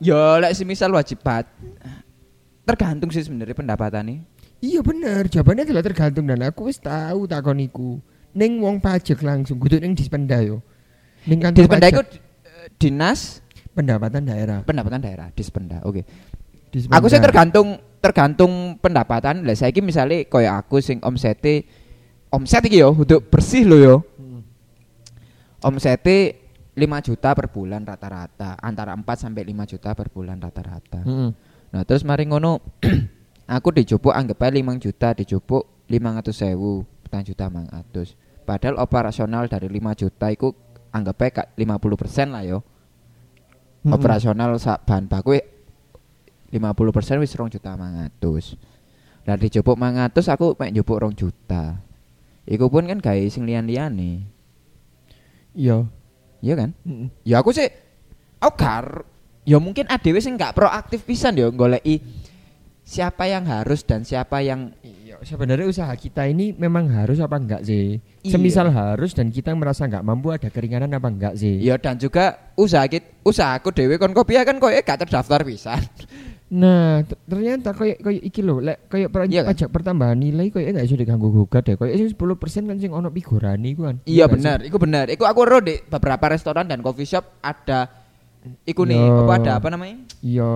[0.02, 1.48] yo lek semisal wajib pajak
[2.62, 4.22] tergantung sih sebenarnya pendapatannya.
[4.62, 7.98] Iya bener, jawabannya adalah tergantung dan aku wis tahu takon iku.
[8.32, 10.62] Ning wong pajak langsung kudu ning dispenda yo.
[11.26, 13.42] Ning kantor Dispenda iku eh, dinas
[13.74, 14.58] pendapatan daerah.
[14.62, 15.82] pendapatan daerah Dispenda.
[15.82, 16.06] Oke.
[16.70, 17.02] Dispenda.
[17.02, 19.42] Aku sih tergantung tergantung pendapatan.
[19.42, 21.66] Lah saiki misale koyo aku sing omsete
[22.30, 23.96] omset iki yo untuk bersih lo yo.
[24.14, 24.46] Hmm.
[25.66, 26.41] Omsete
[26.72, 31.04] 5 juta per bulan rata-rata, antara 4 sampai 5 juta per bulan rata-rata.
[31.04, 31.30] Heeh.
[31.72, 32.60] Nah, terus mari ngono
[33.56, 38.48] aku dijupuk anggap aja 5 juta dijupuk 500 sewu, petang juta 500.
[38.48, 40.48] Padahal operasional dari 5 juta itu
[40.92, 42.58] anggap aja kak 50% lah yo.
[43.82, 43.92] Mm-mm.
[43.92, 45.36] Operasional sak bahan baku
[46.52, 49.28] 50% wis 2 juta 500.
[49.28, 51.84] Lah dijupuk 500 aku mek njupuk 2 juta.
[52.48, 54.26] Iku pun kan gawe sing liyan-liyane.
[55.54, 55.86] Iya.
[56.42, 56.70] Iya kan?
[56.82, 57.08] Heeh.
[57.22, 57.70] Ya aku sih
[58.42, 59.06] aku gar
[59.46, 62.02] ya mungkin ADW sing nggak proaktif pisan ya goleki
[62.82, 67.62] siapa yang harus dan siapa yang Iya, sebenarnya usaha kita ini memang harus apa enggak
[67.62, 68.00] sih?
[68.24, 68.32] Iya.
[68.32, 71.62] Semisal harus dan kita merasa enggak mampu ada keringanan apa enggak sih?
[71.62, 75.78] ya dan juga usaha kit usaha aku dhewe kon kopi kan koyo gak terdaftar pisan.
[76.52, 79.56] Nah, ternyata kayak kayak iki lho, lek kayak per- Iya kan?
[79.56, 81.80] pajak pertambahan nilai kayak enggak iso diganggu gugat deh.
[81.80, 83.96] Kayak sing 10% kan sing ono figurane iku kan.
[84.04, 85.06] Iya nggak benar, iku benar.
[85.08, 87.88] Iku aku ro di beberapa restoran dan coffee shop ada
[88.68, 89.24] iku nih, Yo.
[89.24, 89.96] apa ada apa namanya?
[90.20, 90.52] Iya.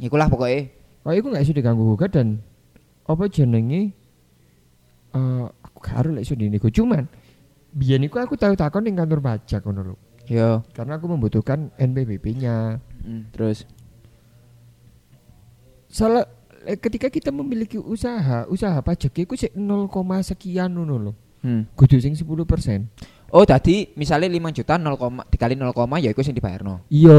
[0.00, 0.72] Ikulah pokoknya.
[1.04, 2.40] Kayak iku enggak iso diganggu gugat dan
[3.04, 3.92] apa jenenge
[5.12, 7.06] eh aku karo lek iso dinego cuman
[7.70, 9.96] biyen iku aku tahu takon ning kantor pajak ngono lho.
[10.26, 10.64] Yo.
[10.72, 12.80] Karena aku membutuhkan NPWP-nya.
[13.04, 13.62] Mm, terus
[15.96, 16.28] Salah
[16.68, 19.88] eh, ketika kita memiliki usaha, usaha pajak iku sik 0,
[20.20, 21.12] sekian ngono lho.
[21.40, 21.72] hmm.
[21.72, 22.28] Kudu sing 10%.
[23.26, 24.92] Oh, tadi misalnya 5 juta 0,
[25.26, 26.84] dikali 0, ya iku sing dibayarno.
[26.92, 27.16] Iya.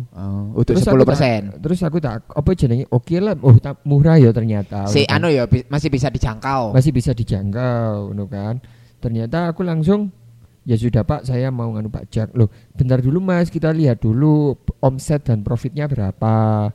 [0.00, 1.40] Oh, untuk Terus 10 aku tak- persen.
[1.60, 2.88] Terus aku tak apa jenenge?
[2.88, 4.88] Oke lah, oh tak murah ya ternyata.
[4.88, 6.72] Si anu ya bi- masih bisa dijangkau.
[6.72, 8.58] masih bisa dijangkau, ngono kan.
[8.96, 10.08] Ternyata aku langsung
[10.64, 12.34] ya sudah Pak, saya mau nganu pajak.
[12.34, 16.72] Loh, bentar dulu Mas, kita lihat dulu omset dan profitnya berapa.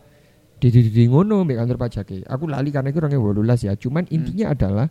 [0.62, 0.69] Di
[1.10, 3.74] ngono mbek kantor pajak Aku lali karena itu orangnya wolulas ya.
[3.74, 4.13] Cuman Hmm.
[4.13, 4.88] intinya adalah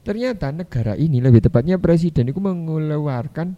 [0.00, 3.52] ternyata negara ini lebih tepatnya presiden itu mengeluarkan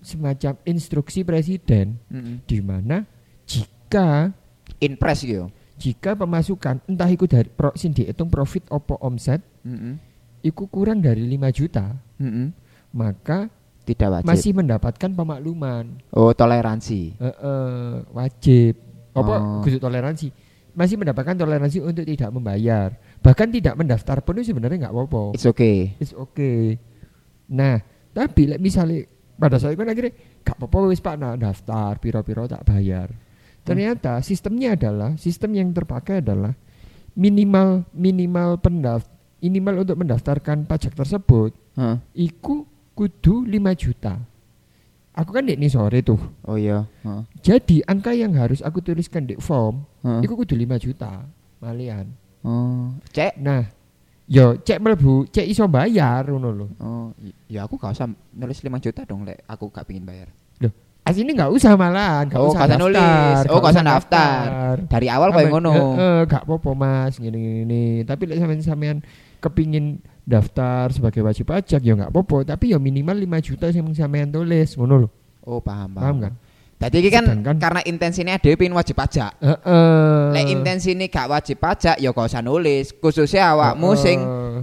[0.00, 2.40] semacam instruksi presiden Mm-mm.
[2.44, 3.04] di mana
[3.44, 4.32] jika
[4.80, 5.52] Inpres gitu.
[5.76, 10.00] jika pemasukan entah itu dari pro, sing dihitung profit opo omset Mm-mm.
[10.40, 12.48] itu kurang dari 5 juta Mm-mm.
[12.90, 14.28] maka Tidak wajib.
[14.28, 17.16] masih mendapatkan pemakluman Oh, toleransi.
[17.16, 18.76] Eh, eh, wajib
[19.14, 19.34] apa?
[19.62, 19.62] Oh.
[19.64, 20.28] toleransi.
[20.70, 22.94] Masih mendapatkan toleransi untuk tidak membayar.
[23.20, 25.34] Bahkan tidak mendaftar pun itu sebenarnya nggak apa-apa.
[25.34, 25.98] It's okay.
[25.98, 26.78] it's okay.
[27.50, 29.06] Nah tapi like, misalnya
[29.40, 30.12] pada saat itu kan akhirnya
[30.44, 33.08] gak apa-apa wis pak nah, daftar piro-piro tak bayar.
[33.64, 36.52] Ternyata sistemnya adalah sistem yang terpakai adalah
[37.14, 41.98] minimal minimal pendaft minimal untuk mendaftarkan pajak tersebut Hah.
[42.12, 44.20] iku kudu 5 juta
[45.20, 46.16] aku kan di sore tuh
[46.48, 46.88] Oh iya.
[47.04, 47.28] Hah.
[47.38, 50.24] jadi angka yang harus aku tuliskan di form Hah.
[50.24, 51.28] iku kudu 5 juta
[51.60, 52.08] malian
[52.40, 53.36] Oh, cek.
[53.36, 53.68] nah
[54.24, 57.12] yo cek mlebu cek iso bayar ngono lho Oh,
[57.46, 59.44] ya aku gak usah nulis 5 juta dong, Lek.
[59.44, 60.32] Aku gak pingin bayar.
[61.00, 63.00] Asini nggak usah malahan, nggak Oh, usah gak usah nulis.
[63.00, 64.44] daftar, Oh, gak usah daftar.
[64.84, 65.72] Dari awal kayak ngono.
[65.72, 68.04] Heeh, gak apa-apa mas, gini.
[68.04, 68.96] Tapi lek sampean sampean
[69.40, 72.54] kepingin daftar sebagai wajib pajak ya nggak apa-apa.
[72.54, 75.10] Tapi ya minimal 5 juta yang sampean tulis, ngono loh.
[75.44, 76.04] Oh, paham, paham.
[76.04, 76.34] Paham kan?
[76.80, 79.36] Tadi iki kan Sedangkan- karena intensinya ada pengen wajib pajak.
[79.36, 80.32] Heeh.
[80.32, 82.96] Lek intensine gak wajib pajak ya gak usah nulis.
[82.96, 84.00] Khususnya awakmu Heeh.
[84.00, 84.18] sing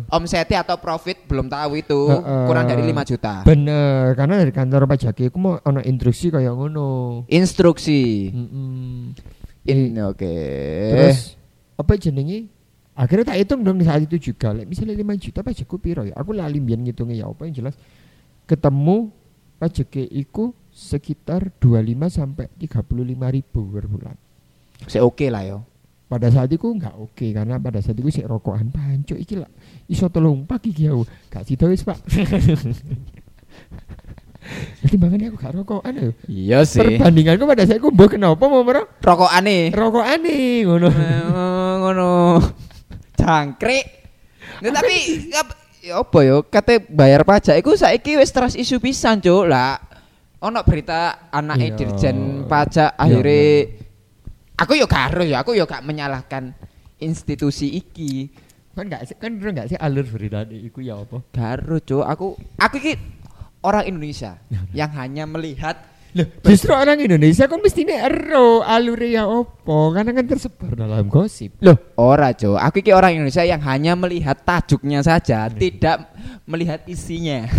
[0.09, 2.45] omsetnya atau profit belum tahu itu Heeh.
[2.49, 3.45] kurang dari 5 juta.
[3.45, 7.21] bener, karena dari kantor pajak aku mau ono instruksi kayak ngono.
[7.29, 8.33] Instruksi.
[8.33, 9.13] Mm-mm.
[9.69, 10.37] In oke.
[10.89, 11.37] Terus
[11.77, 12.49] apa jenenge?
[12.97, 14.57] Akhirnya tak hitung dong di saat itu juga.
[14.57, 16.17] Like, misalnya 5 juta pajakku piro ya?
[16.17, 17.77] Aku lali mbiyen ngitungnya ya apa yang jelas.
[18.49, 19.13] Ketemu
[19.61, 24.17] pajaknya iku sekitar 25 sampai 35 ribu per bulan.
[24.89, 25.61] Saya oke lah yo.
[26.07, 29.51] Pada saat itu nggak oke karena pada saat itu sik rokokan panco iki lah
[29.91, 31.99] iso telung pak iki aku gak sida wis Pak.
[34.95, 36.07] Makanya aku gak rokokan ya.
[36.31, 36.95] Iya sih.
[36.95, 39.75] Perbandinganku pada saya aku mbok kenapa mau merok Rokokane.
[39.75, 40.87] rokokane ngono.
[40.87, 42.11] Eh, ngono.
[43.27, 43.85] Jangkrik.
[44.63, 44.95] Nggak, tapi
[45.35, 49.43] ap- ya apa yo kate bayar pajak iku saiki wis terus isu pisan, Cuk.
[49.45, 49.75] Lah
[50.39, 51.75] ono berita anake Iya.
[51.75, 53.67] dirjen pajak akhirnya
[54.55, 56.55] aku yo gak harus ya, aku yo gak menyalahkan
[56.97, 58.31] institusi iki.
[58.71, 61.19] Kan gak sih kan enggak sih alur beritane iku ya apa?
[61.33, 62.05] Garu, Cuk.
[62.05, 62.93] Aku aku iki
[63.59, 64.39] orang Indonesia
[64.71, 65.75] yang hanya melihat
[66.17, 71.53] Loh, justru orang Indonesia kok mestinya ero alure ya opo karena kan tersebar dalam gosip.
[71.61, 72.57] Loh, ora, Jo.
[72.57, 76.09] Aku iki orang Indonesia yang hanya melihat tajuknya saja, tidak
[76.49, 77.45] melihat isinya.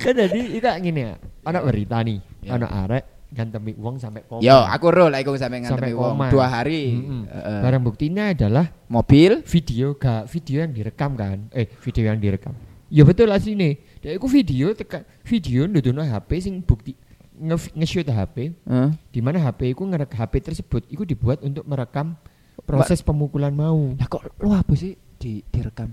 [0.00, 2.56] Kan jadi itu gini ya, anak berita nih, Ya.
[2.56, 4.40] anak arek gantemi uang sampai koma.
[4.40, 6.26] Yo, aku roll iku sampe sampai ngantemi wong koma.
[6.32, 6.96] dua hari.
[6.96, 7.22] Mm-mm.
[7.28, 7.60] Heeh.
[7.60, 11.46] Barang buktinya adalah Mobil video gak video yang direkam kan?
[11.52, 12.56] Eh, video yang direkam.
[12.90, 13.76] Ya betul lah sini.
[14.00, 16.96] Ya iku video tekan video ndudono HP sing bukti
[17.36, 18.88] nge- nge-shoot HP Heeh.
[19.12, 22.16] di mana HP iku ngerek HP tersebut iku dibuat untuk merekam
[22.64, 23.92] proses pemukulan mau.
[24.00, 25.92] Lah kok lu apa sih di direkam?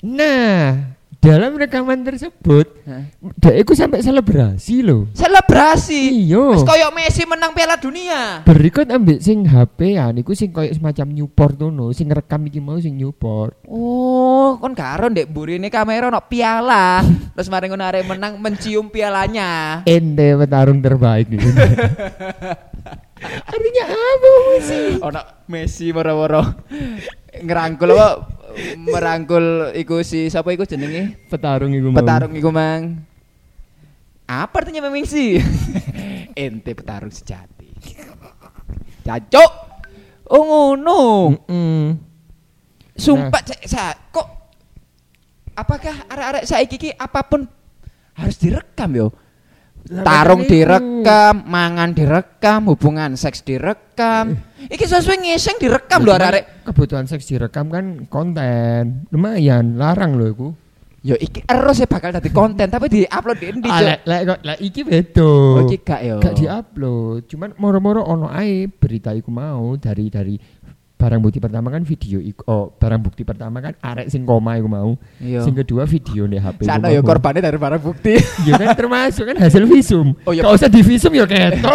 [0.00, 2.64] Nah, dalam rekaman tersebut
[3.36, 5.12] dia iku sampai selebrasi loh.
[5.12, 6.24] Selebrasi.
[6.24, 6.56] Iya.
[6.56, 8.40] Wis koyo Messi menang Piala Dunia.
[8.48, 12.80] Berikut ambil sing HP ya niku sing koyo semacam Newport tuh sing ngerekam iki mau
[12.80, 13.52] sing Newport.
[13.68, 17.04] Oh, kon karo ndek burine kamera ono piala.
[17.36, 19.84] Terus mari ngono arek menang mencium pialanya.
[19.84, 21.40] Ente petarung terbaik nih.
[23.52, 24.32] Artinya apa
[24.64, 24.96] sih?
[25.04, 25.20] Ono
[25.52, 26.40] Messi moro-moro
[27.38, 28.08] ngerangkul apa
[28.78, 31.30] merangkul iku si sapa iku jenenge?
[31.30, 31.98] Petarung iku mau.
[32.02, 33.06] Petarung iku mang.
[34.26, 35.38] Apa artinya sih?
[36.38, 37.70] Ente petarung sejati.
[39.02, 39.52] Cacok.
[40.30, 41.00] Oh ngono.
[41.34, 41.82] Mm-mm.
[42.94, 44.28] Sumpah cek sa kok
[45.56, 47.42] apakah arek-arek saiki iki apa pun
[48.14, 49.08] harus direkam yo?
[49.88, 54.38] Tarung direkam, mangan direkam, hubungan seks direkam.
[54.70, 56.62] Iki sesuai ngeseng direkam lho arek-arek.
[56.68, 59.08] Kebutuhan seks direkam kan konten.
[59.10, 60.48] Lumayan larang loh iku.
[61.00, 64.58] Yo iki erus ya bakal dadi konten tapi di-upload di endi, Ah, lek lek lek
[64.60, 65.32] iki bedo.
[65.56, 66.20] Oh, iki gak yo.
[66.20, 67.24] Gak diupload.
[67.24, 70.36] Cuman moro-moro ono ae berita iku mau dari dari
[71.00, 72.44] barang bukti pertama kan video iku.
[72.44, 74.92] Oh, barang bukti pertama kan arek sing koma iku mau.
[75.16, 75.40] Iya.
[75.40, 76.68] Sing kedua video nih HP.
[76.68, 78.20] Sana yo korbannya dari barang bukti.
[78.48, 80.16] Ya kan termasuk kan hasil visum.
[80.28, 80.44] Oh, iya.
[80.44, 81.24] Usah di visum ya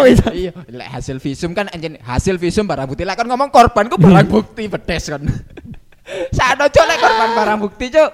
[0.05, 0.21] wis.
[0.45, 3.01] iya, lek hasil visum kan anjen hasil visum barang bukti.
[3.01, 5.25] Lah kan ngomong korban ku barang bukti pedes kan.
[6.37, 8.11] Sana cok lek korban barang bukti, Cuk.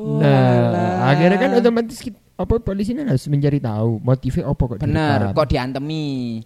[0.00, 5.20] Nah, akhirnya kan otomatis kita, apa polisi ini harus mencari tahu motifnya apa kok bener
[5.36, 6.40] kok diantemi.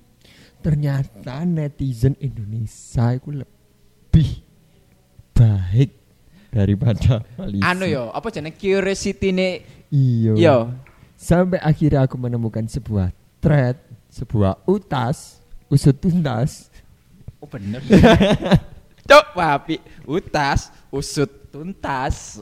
[0.59, 3.31] ternyata netizen Indonesia itu
[4.15, 4.47] lebih
[5.35, 5.91] baik
[6.55, 7.67] daripada polisi.
[7.67, 9.49] Anu yo, apa jenenge curiosity ne
[9.91, 10.33] Iya.
[10.39, 10.57] yo.
[11.19, 13.11] Sampai akhirnya aku menemukan sebuah
[13.43, 13.75] thread,
[14.07, 16.71] sebuah utas, usut tuntas.
[17.43, 17.83] Oh bener.
[19.11, 19.83] Cuk, wapi.
[20.07, 22.39] Utas, usut, tuntas.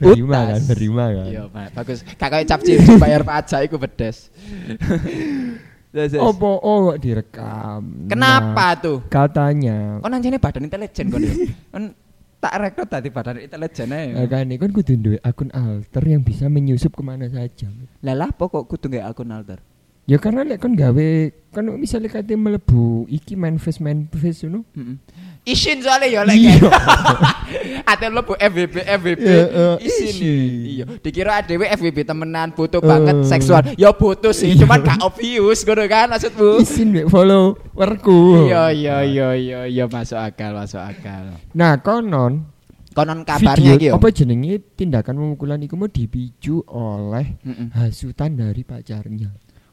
[0.00, 1.28] Berima kan, berima kan.
[1.28, 2.00] Iya, bagus.
[2.16, 4.26] Kakak cap cincin bayar pajak iku bedes.
[5.90, 6.22] Terus, terus.
[6.22, 8.06] Opo oh direkam.
[8.06, 9.02] Kenapa tuh?
[9.02, 11.34] Nah, katanya Kon anjene badan intelijen kon yo.
[11.74, 11.84] Kon
[12.38, 14.14] tak rekrut tadi badan intelijen ae.
[14.14, 17.66] Makanya kan kudu duwe akun alter yang bisa menyusup ke mana saja.
[18.06, 19.58] Lah lah apa kok kudu nggak akun alter?
[20.06, 21.08] Ya karena lek kon gawe
[21.50, 24.62] kan misalnya kate melebu iki manifest manifest ngono.
[24.78, 24.96] Heeh.
[25.42, 26.36] Isin soalnya ya lek.
[26.36, 26.68] Iya.
[27.90, 30.14] Ate lo bu FWB FWB Ya, isin.
[30.62, 33.26] Iya, dikira adewe FWB temenan butuh banget Eh.
[33.26, 33.62] seksual.
[33.74, 34.62] Ya butuh sih, Iya.
[34.62, 36.60] cuman gak obvious ngono kan maksudmu.
[36.60, 38.46] Isin mek follow werku.
[38.46, 41.34] Iya iya iya iya iya masuk akal masuk akal.
[41.50, 42.46] Nah, konon
[42.90, 47.38] Konon kabarnya iki apa jenenge tindakan pemukulan iku mau dipicu oleh
[47.72, 49.30] hasutan dari pacarnya.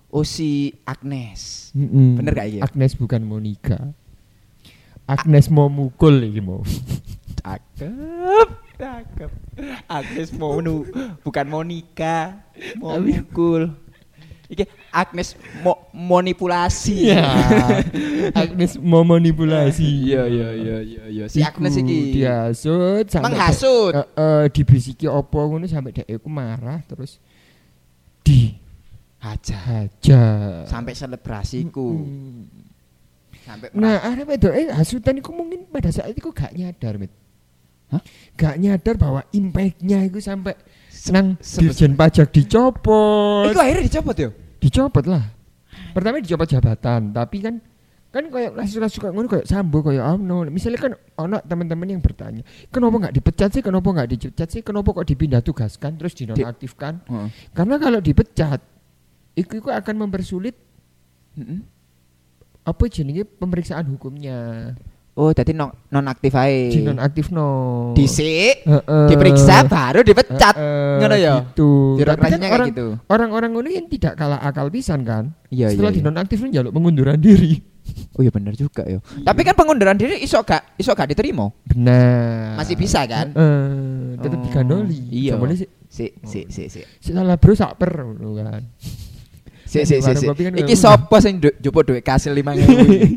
[0.10, 1.73] Oh si Agnes.
[1.73, 2.21] Mm-mm.
[2.21, 2.60] Bener gak iki?
[2.62, 3.93] Agnes bukan Monica.
[5.08, 6.60] Agnes mau mukul iki mau.
[7.39, 8.48] Cakep.
[8.76, 9.32] Cakep.
[9.88, 10.84] Agnes mau nu
[11.24, 12.43] bukan Monica.
[12.76, 13.72] Mau Tapi- mukul.
[14.48, 17.12] Iki Agnes mau manipulasi.
[17.12, 17.24] Iya.
[18.32, 20.12] Agnes mau manipulasi.
[20.12, 21.26] Iya iya iya iya iya.
[21.28, 23.91] Si Agnes iki dihasut sampai menghasut.
[23.91, 27.20] eh, eh, dibisiki opo ngono sampai dhek iku marah terus
[28.24, 28.56] di
[29.20, 29.60] Hajar.
[29.67, 30.63] hajar.
[30.67, 32.08] Sampai selebrasiku.
[32.08, 32.57] Mm.
[33.48, 37.12] Sampai Nah, ada wedok eh hasutan iku mungkin pada saat itu gak nyadar, Mit.
[37.88, 38.04] Hah?
[38.36, 40.60] Gak nyadar bahwa impactnya itu sampai
[40.92, 43.48] senang se- dirjen pajak dicopot.
[43.48, 44.30] Iku akhirnya dicopot yo.
[44.60, 45.24] Dicopot lah.
[45.96, 47.56] Pertama dicopot jabatan, tapi kan
[48.08, 52.40] kan kayak kasus-kasus kayak ngono kayak sambo kayak ono misalnya kan ono teman-teman yang bertanya
[52.72, 57.28] kenapa nggak dipecat sih kenapa nggak dipecat sih kenapa kok dipindah tugaskan terus dinonaktifkan Heeh.
[57.52, 58.64] karena kalau dipecat
[59.36, 60.56] itu, itu akan mempersulit
[61.36, 61.62] Heeh.
[62.67, 64.75] Apa jenenge pemeriksaan hukumnya
[65.17, 66.69] Oh, jadi non nonaktif ae.
[66.69, 67.49] dinonaktif no
[67.97, 69.08] Dhisik, Heeh.
[69.10, 70.53] diperiksa baru dipecat.
[70.53, 71.41] Heeh, Ngono ya?
[71.41, 71.97] gitu.
[71.97, 72.88] Tapi kan orang, gitu.
[73.10, 75.97] orang-orang ini kan tidak kalah akal pisan kan Iya, setelah iya.
[75.97, 76.06] iya.
[76.06, 77.65] dinonaktif kan jaluk pengunduran diri
[78.13, 79.01] Oh iya bener juga ya.
[79.01, 81.49] Tapi kan pengunduran diri iso gak iso gak diterima.
[81.65, 83.34] benar Masih bisa kan?
[83.34, 85.34] Eh, tetap Oh, digandoli iya.
[85.89, 86.82] Si si si si.
[86.86, 88.62] si salah bro sakper ngono kan
[89.67, 90.12] Si si di si.
[90.15, 90.25] si.
[90.25, 92.47] kopi kan Iki sapa sing jupuk duit kasil 5000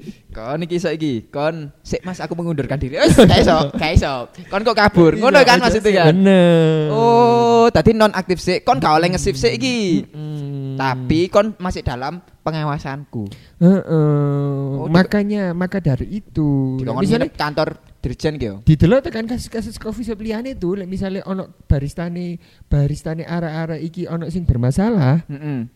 [0.37, 1.27] Kon iki iso iki.
[1.27, 2.99] Kon sik Mas aku mengundurkan diri.
[3.03, 4.31] Wis gak iso, gak iso.
[4.47, 5.19] Kon kok kabur.
[5.19, 6.15] Ngono kan maksudnya kan.
[6.15, 8.63] bener Oh, tadi non aktif sih.
[8.63, 10.07] Kon gak oleh nge-shift sik iki.
[10.11, 10.79] Mm.
[10.79, 13.27] Tapi kon masih dalam pengawasanku.
[13.59, 14.79] Heeh.
[14.79, 18.55] Oh, di- makanya maka dari itu misalnya kantor dirjen ki yo.
[18.65, 24.25] didelok tekan kasus-kasus coffee shop liyane tuh lek misalnya ono baristane baristane arah-arah iki ono
[24.33, 25.69] sing bermasalah Heeh.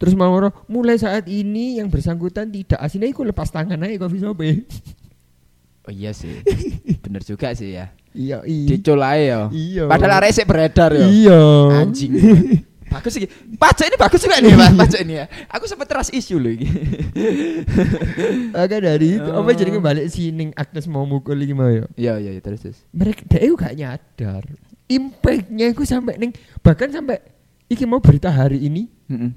[0.00, 0.32] Terus mau
[0.64, 4.40] mulai saat ini yang bersangkutan tidak aslinya iku lepas tangan aja coffee shop
[5.80, 6.40] Oh iya sih.
[7.04, 7.88] Bener juga sih ya.
[8.10, 9.48] iya iya Dicul ae yo.
[9.50, 11.04] iya Padahal arek sik beredar yo.
[11.04, 11.40] iya
[11.78, 12.12] Anjing.
[12.92, 13.28] bagus iki.
[13.54, 14.74] Pajak ini bagus juga nih, Mas.
[14.74, 15.26] Pajak ini ya.
[15.48, 16.66] Aku sempat teras isu loh iki.
[18.52, 19.54] maka dari itu apa Oh.
[19.54, 22.78] jadi balik sining Agnes mau mukul iki mau ya Iya iya iya, terus terus.
[22.90, 24.42] mereka dia itu gak nyadar
[24.84, 27.22] impactnya itu sampai neng bahkan sampai
[27.66, 29.30] iki mau berita hari ini Heeh.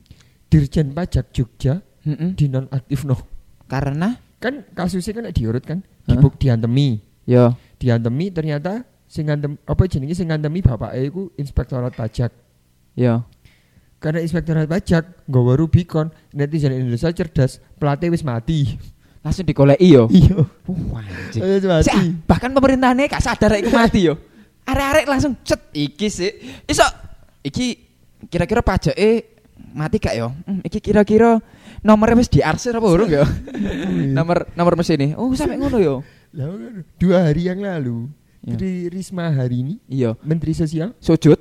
[0.54, 2.38] Dirjen Pajak Jogja Heeh.
[2.38, 3.18] dinonaktif no
[3.66, 4.14] Karena?
[4.38, 5.82] Kan kasusnya kan diurut kan?
[6.06, 7.02] Dibuk diantemi.
[7.26, 7.58] Yo.
[7.82, 12.30] Diantemi ternyata sing ngantem apa jenenge sing ngantemi bapake iku inspektorat pajak.
[12.94, 13.26] Yo.
[13.98, 18.78] Karena inspektorat pajak nggawa Rubicon netizen Indonesia cerdas pelatih wis mati.
[19.26, 20.06] Langsung digoleki yo.
[20.12, 20.38] iya.
[20.70, 21.42] Wah, anjing.
[21.72, 21.82] ah,
[22.28, 24.20] bahkan pemerintahnya gak sadar iku mati yo.
[24.70, 26.30] Arek-arek langsung cet iki sih.
[26.70, 26.86] Iso
[27.42, 27.80] iki
[28.28, 29.33] kira-kira pajak eh
[29.74, 30.30] mati gak yo?
[30.46, 31.42] Hmm, iki kira-kira
[31.82, 33.26] nomornya wis diarsir apa urung yo?
[34.18, 35.10] nomor nomor mesin ini.
[35.14, 35.96] Oh, sampai ngono yo.
[36.32, 36.50] Lah,
[36.96, 38.10] dua hari yang lalu
[38.44, 38.60] Ya.
[38.60, 41.40] Tri Risma hari ini Iya, Menteri Sosial sujud.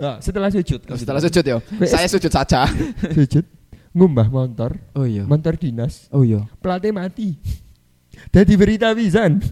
[0.00, 1.60] ah, setelah sujud Oh, setelah sujud yo.
[1.84, 2.64] Saya sujud saja.
[3.20, 3.44] sujud
[3.92, 5.28] ngumbah motor Oh iya.
[5.28, 6.48] motor dinas Oh iya.
[6.58, 7.36] pelatih mati
[8.32, 9.44] Dadi berita pisan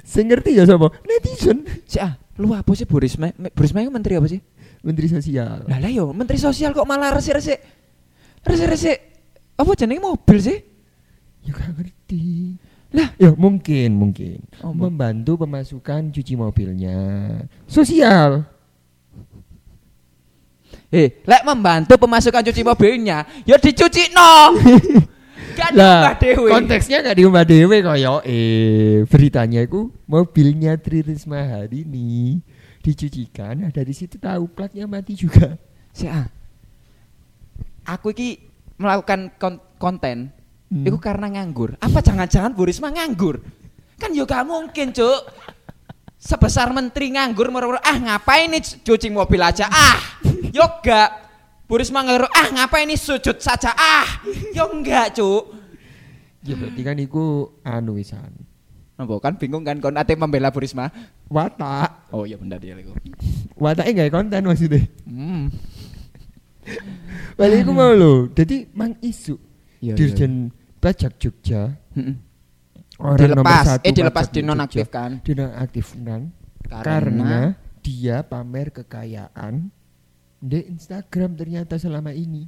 [0.00, 3.28] sing ngerti ya sapa netizen Si ah, lu apa sih Bu Risma?
[3.52, 4.40] Bu Risma itu menteri apa sih?
[4.82, 7.58] Menteri Sosial Lah lah yo, menteri sosial kok malah resik-resik.
[8.42, 8.98] Resik-resik.
[9.54, 10.58] Apa jenenge mobil sih?
[11.42, 12.54] ya gak ngerti
[12.94, 14.70] Lah, ya mungkin mungkin Apa?
[14.70, 16.94] membantu pemasukan cuci mobilnya
[17.66, 18.46] sosial
[20.86, 24.32] eh, lek membantu pemasukan cuci mobilnya, ya dicuci no.
[25.56, 26.48] Gak lah diubah dewe.
[26.48, 32.40] konteksnya gak diubah dewe koyo eh beritanya itu mobilnya Tri Risma hari ini
[32.82, 35.54] dicucikan nah dari situ tahu platnya mati juga
[35.92, 36.24] Si ah.
[37.84, 38.40] Aku iki
[38.80, 40.32] melakukan kon- konten
[40.72, 40.88] Hmm.
[40.88, 41.76] Iku karena nganggur.
[41.76, 43.44] Apa jangan-jangan Bu Risma nganggur?
[44.00, 45.20] Kan yo gak mungkin, Cuk.
[46.16, 50.00] Sebesar menteri nganggur moro ah ngapain nih cuci mobil aja ah.
[50.48, 51.28] Yo gak.
[51.68, 54.24] Bu Risma nganggur ah ngapain nih sujud saja ah.
[54.56, 55.60] Yo enggak, Cuk.
[56.40, 58.32] ya berarti kan iku anu wisan
[58.96, 60.88] Apa kan bingung kan kon ate membela Bu Risma?
[61.32, 62.92] Watak Oh iya benar dia iku.
[63.56, 65.48] wataknya gak konten maksudnya Hmm.
[67.34, 69.34] Balik iku mau lo jadi mang isu
[69.80, 72.14] Iya, Dirjen Pajak Jogja Heeh.
[72.96, 75.10] orang nomor Dilepas, satu eh dilepas dinonaktifkan.
[75.20, 76.20] Dinonaktifkan
[76.62, 77.34] Karena, karena
[77.80, 79.66] dia pamer kekayaan
[80.38, 82.46] di Instagram ternyata selama ini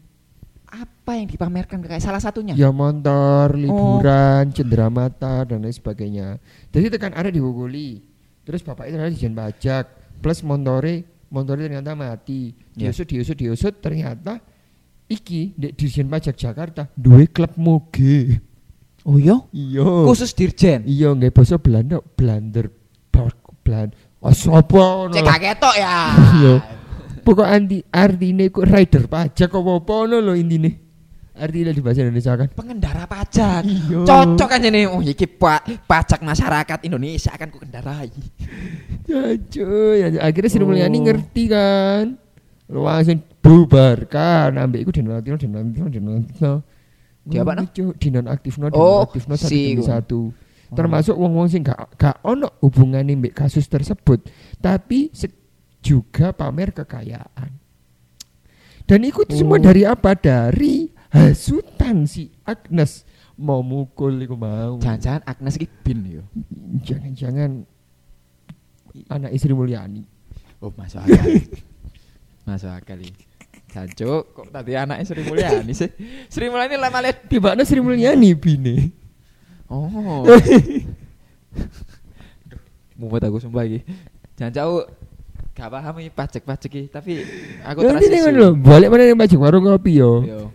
[0.67, 2.55] apa yang dipamerkan kayak salah satunya?
[2.55, 3.59] ya motor Oh.
[3.99, 6.39] liburan cendera mata dan lain sebagainya
[6.71, 8.03] jadi tekan ada dihukuli
[8.45, 9.85] terus bapak itu ternyata dijen pajak
[10.21, 10.95] plus montore
[11.29, 12.91] montore ternyata mati Ya.
[12.91, 14.39] diusut diusut diusut ternyata
[15.07, 18.39] iki di dijen pajak Jakarta duwe klub moge
[19.05, 19.37] Oh iya?
[19.53, 20.81] iya Khusus dirjen.
[20.85, 22.73] iya nggak bahasa Belanda Blander
[23.61, 25.97] Bland oh sopo Cek gak ketok ya.
[26.37, 26.55] Iya.
[27.21, 30.84] Pokok anti artine ku rider pajak apa apa ngono lho intine.
[31.35, 32.47] Artinya di bahasa Indonesia kan.
[32.49, 33.67] pengendara pajak.
[33.67, 34.07] Iya.
[34.07, 34.87] Cocok kan ini.
[34.87, 38.11] Oh, iki pa pajak masyarakat Indonesia akan ku kendarai.
[39.05, 41.05] Ya cuy, ya, akhirnya Sri Mulyani Oh.
[41.05, 42.17] ngerti kan.
[42.65, 46.53] Langsung bubarkan, ambek iku dinonaktifno dinonaktifno dinonaktifno.
[47.21, 47.63] Di apa, no?
[47.67, 49.83] Cuy, dinonaktifno Oh, dinonaktifno satu demi iku.
[49.85, 50.21] satu.
[50.73, 54.25] Termasuk wong-wong sing gak gak ono hubungane mbek kasus tersebut,
[54.57, 55.37] tapi se-
[55.79, 57.53] juga pamer kekayaan.
[58.85, 59.63] Dan ikut semua Oh.
[59.63, 60.17] dari apa?
[60.17, 63.07] Dari hasutan si Agnes
[63.39, 64.83] mau mukul iku mau.
[64.83, 66.23] Jangan-jangan Agnes iki bin yo.
[66.83, 67.63] Jangan-jangan
[69.11, 70.03] anak istri Mulyani.
[70.59, 71.31] Oh, masuk akal.
[72.47, 73.25] masuk akal iki.
[73.75, 75.91] Jancuk, kok tadi anak Sri Mulyani sih?
[76.31, 78.95] Sri Mulyani lah malah Tiba Sri Mulyani bine.
[79.67, 80.23] Oh.
[82.99, 83.83] Mumet aku sumpah iki.
[84.39, 84.87] Jangan jauh
[85.55, 87.23] gak paham iki pajak-pajak iki, tapi
[87.63, 90.23] aku terasa ini kan lho, balik mana yang pajak warung kopi yo.
[90.23, 90.54] Yo.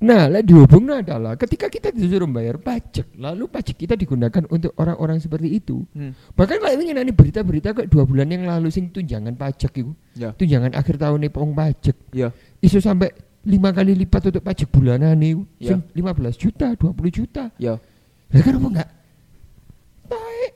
[0.00, 5.20] Nah, lah dihubungnya adalah ketika kita disuruh bayar pajak, lalu pajak kita digunakan untuk orang-orang
[5.20, 5.84] seperti itu.
[5.92, 6.16] Hmm.
[6.32, 10.32] Bahkan kalau ini nanti berita-berita kayak dua bulan yang lalu sing tunjangan pajak itu, Ya.
[10.32, 12.32] tunjangan akhir tahun nih pong pajak, Ya.
[12.64, 13.12] isu sampai
[13.44, 15.76] lima kali lipat untuk pajak bulanan nih, Ya.
[15.76, 17.52] sing 15 juta, 20 juta.
[17.60, 17.76] Yo.
[18.32, 18.90] Lah kan apa enggak?
[20.08, 20.52] Baik.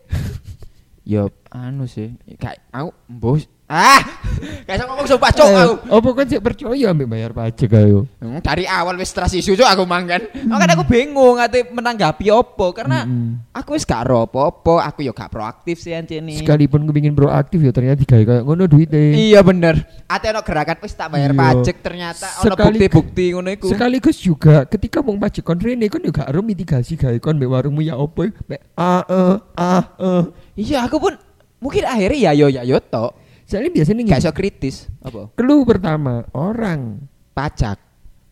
[1.04, 2.10] Yo anu sih.
[2.34, 3.46] Kayak aku mbos.
[3.64, 3.96] Ah.
[4.68, 5.74] Kayak iso ngomong sumpah cok aku.
[5.88, 8.04] Eh, Apa kan sih percaya ambil bayar pajak ayo?
[8.20, 10.20] Hmm, dari awal wis trust isu cok aku mangkan.
[10.44, 13.40] Makanya aku bingung ate menanggapi opo karena Mm-mm.
[13.56, 16.36] aku wis gak ro apa-apa, aku yo gak proaktif sih ancene.
[16.36, 19.00] Sekalipun kepingin proaktif ya ternyata digawe kayak ngono duitnya.
[19.16, 19.80] Iya bener.
[20.12, 21.40] Ate ono gerakan wis tak bayar Iya.
[21.40, 23.66] pajak ternyata ono bukti-bukti ngono iku.
[23.72, 27.80] Sekaligus juga ketika mau pajak kon rene kon juga harus mitigasi gawe kon mbek warungmu
[27.80, 30.24] ya opo mbek a eh ah eh.
[30.54, 31.16] Iya, aku pun
[31.64, 33.16] mungkin akhirnya ya yo ya yo tok.
[33.44, 34.76] Soalnya biasanya Gak gini, iso kritis.
[35.00, 35.32] Apa?
[35.32, 37.00] clue pertama orang
[37.32, 37.80] Pajak.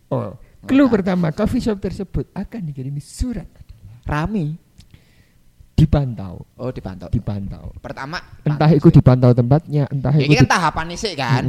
[0.09, 3.49] oh clue pertama coffee shop tersebut akan dikirimi surat
[4.05, 4.57] Rami.
[5.73, 7.09] dipantau Oh, dipantau.
[7.09, 11.45] dipantau Pertama entah itu dipantau tempatnya entah Ya, itu ini kan tahapan sih kan.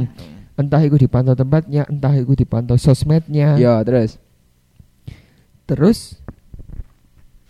[0.54, 4.18] entah itu dipantau tempatnya entah itu dipantau sosmednya Ya, terus.
[5.64, 6.18] terus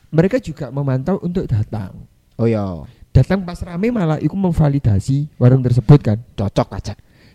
[0.09, 2.05] mereka juga memantau untuk datang
[2.35, 2.83] Oh ya,
[3.15, 6.95] datang pas rame malah ikut memvalidasi warung tersebut kan cocok aja.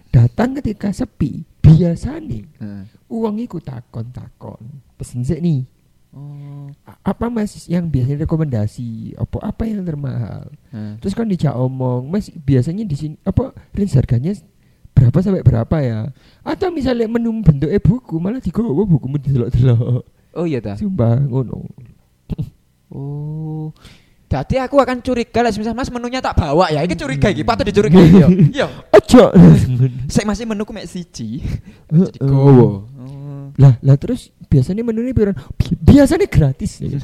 [0.10, 2.84] datang ketika sepi biasanya Heeh.
[3.08, 4.60] uang ikut takon takon
[4.94, 5.64] pesen sih nih
[6.10, 6.74] Oh.
[7.06, 10.98] Apa mas yang biasanya rekomendasi apa apa yang termahal Heeh.
[10.98, 14.34] terus kan dijak omong mas biasanya di sini apa range harganya
[14.90, 16.10] berapa sampai berapa ya
[16.42, 20.02] atau misalnya menu bentuknya buku malah digowo bukumu didelok-delok
[20.34, 20.74] Oh iya ta.
[20.76, 21.70] sumpah ngono
[22.90, 23.70] Oh.
[24.30, 26.86] Jadi aku akan curiga lah misal Mas menunya tak bawa ya.
[26.86, 28.28] Ini curiga iki, patut dicurigai ya.
[28.62, 28.66] Iya.
[28.94, 29.24] ojo
[30.14, 31.42] Saya masih menuku mek siji.
[31.90, 32.86] Jadi gowo.
[33.02, 33.50] Oh.
[33.58, 37.02] lah lah terus biasanya menunya piran Bi- biasanya gratis ya.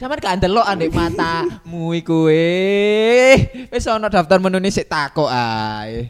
[0.00, 3.68] Sampeyan gak ndelok andek matamu iku eh.
[3.68, 6.08] Wis ana daftar menune sik takok ae.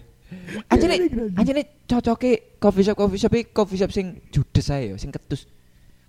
[0.70, 5.10] Anjene anjene cocoke coffee shop coffee shop iki coffee shop sing judes ae ya, sing
[5.10, 5.46] ketus.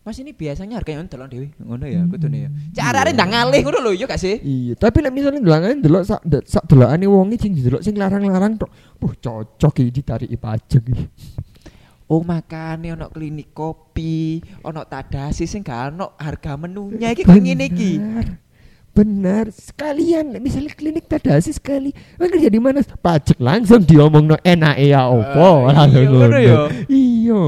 [0.08, 1.48] Mas ini biasanya harganya ndelok dhewe.
[1.60, 2.50] Ngono ya, kudune ya.
[2.72, 4.40] Carane ndang ngalih ngono lho, iya gak sih?
[4.40, 8.56] iya tapi lah misalnya delokane delok sak sak delokane wong iki sing delok sing larang-larang
[8.56, 8.72] tok
[9.04, 11.06] wah cocok iki ditarik pajak iki
[12.08, 17.68] Oh makane ono klinik kopi, ono tadasi sing gak ono harga menunya iki kok ngene
[17.68, 18.00] iki.
[18.96, 19.52] Benar.
[19.52, 21.92] Sekalian misalnya klinik tadasi sekali.
[22.16, 22.80] Kan kerja di mana?
[22.80, 25.68] Pajak langsung diomong no enak ya opo.
[25.68, 26.38] Ah, langsung iya, ngono ngono.
[26.40, 26.58] ya.
[26.88, 27.44] Iya.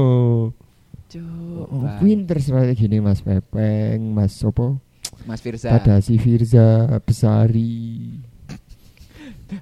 [1.08, 1.49] Coba.
[1.66, 4.80] Oh, pinter seperti gini Mas Pepeng, Mas Sopo,
[5.26, 8.16] Mas Firza, Tadasi Firza, Besari,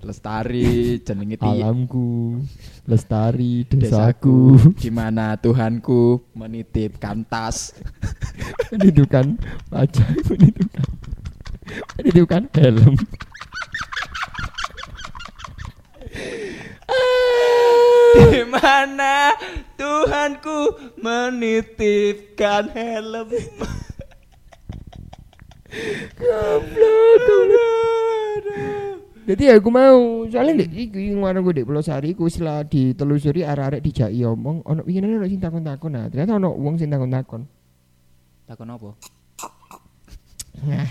[0.05, 2.45] Lestari, jenenge Alamku,
[2.85, 4.53] Lestari, desaku.
[4.53, 7.73] Desaku, Gimana Tuhanku menitipkan tas.
[8.69, 9.41] pendidikan
[9.73, 10.89] pajak, pendidikan,
[11.97, 12.95] pendidikan helm.
[18.33, 19.37] Gimana
[19.77, 23.29] Tuhanku menitipkan helm.
[29.29, 33.85] Jadi aku mau soalnya dek iki warung gue dek Pulau Sari ku setelah ditelusuri arek-arek
[33.85, 37.45] dijaki omong ono winginane ono sing takon-takon nah ternyata ono wong sing takon-takon.
[38.49, 38.91] Takon apa?
[40.65, 40.89] Nah,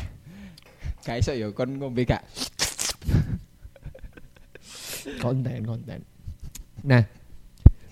[1.01, 2.21] Gak iso ya kon ngombe gak.
[5.17, 5.99] Konten konten.
[6.83, 7.03] Nah,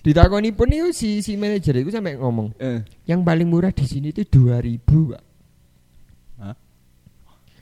[0.00, 4.10] ditakoni pun itu si si manajer itu sampai ngomong Eh, yang paling murah di sini
[4.10, 4.78] itu 2000
[5.10, 5.22] pak.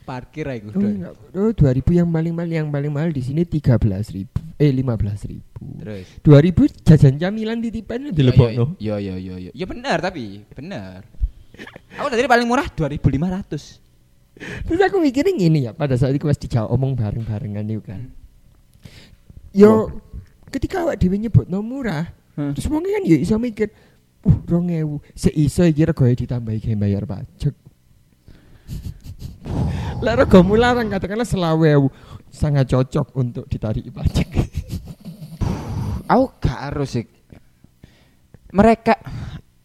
[0.05, 1.17] parkir ae Oh, enggak.
[1.33, 5.81] oh 2000 yang paling mahal yang paling mahal di sini 13.000 eh 15.000.
[5.81, 8.77] Terus 2000 jajan camilan titipan dilebokno.
[8.77, 9.49] Yo yo yo yo.
[9.49, 11.01] Ya benar tapi benar.
[11.97, 13.81] Aku tadi paling murah 2500.
[14.69, 18.05] Terus aku mikirin gini ya pada saat itu pas dijawab omong bareng-barengan itu kan.
[19.55, 19.87] Yo
[20.51, 22.51] ketika awak dhewe nyebutno murah, Hmm.
[22.51, 23.71] terus wong kan ya iso mikir,
[24.27, 27.55] "Uh, 2000, seiso iki regoe ditambahi gawe bayar pajak."
[30.03, 31.87] Lah regomu larang katakanlah selawewu
[32.27, 34.27] sangat cocok untuk ditarik pajak.
[36.11, 37.07] Aku gak harus sih.
[38.51, 38.99] Mereka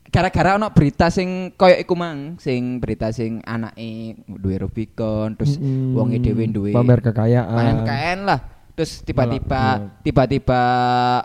[0.07, 5.99] gara-gara ono berita sing koyo iku mang, sing berita sing anake duwe Rubicon, terus Mm-mm.
[5.99, 7.82] wonge dhewe duwe pamer kekayaan.
[7.82, 8.41] KN lah.
[8.80, 10.00] Terus tiba-tiba iya.
[10.00, 10.60] tiba-tiba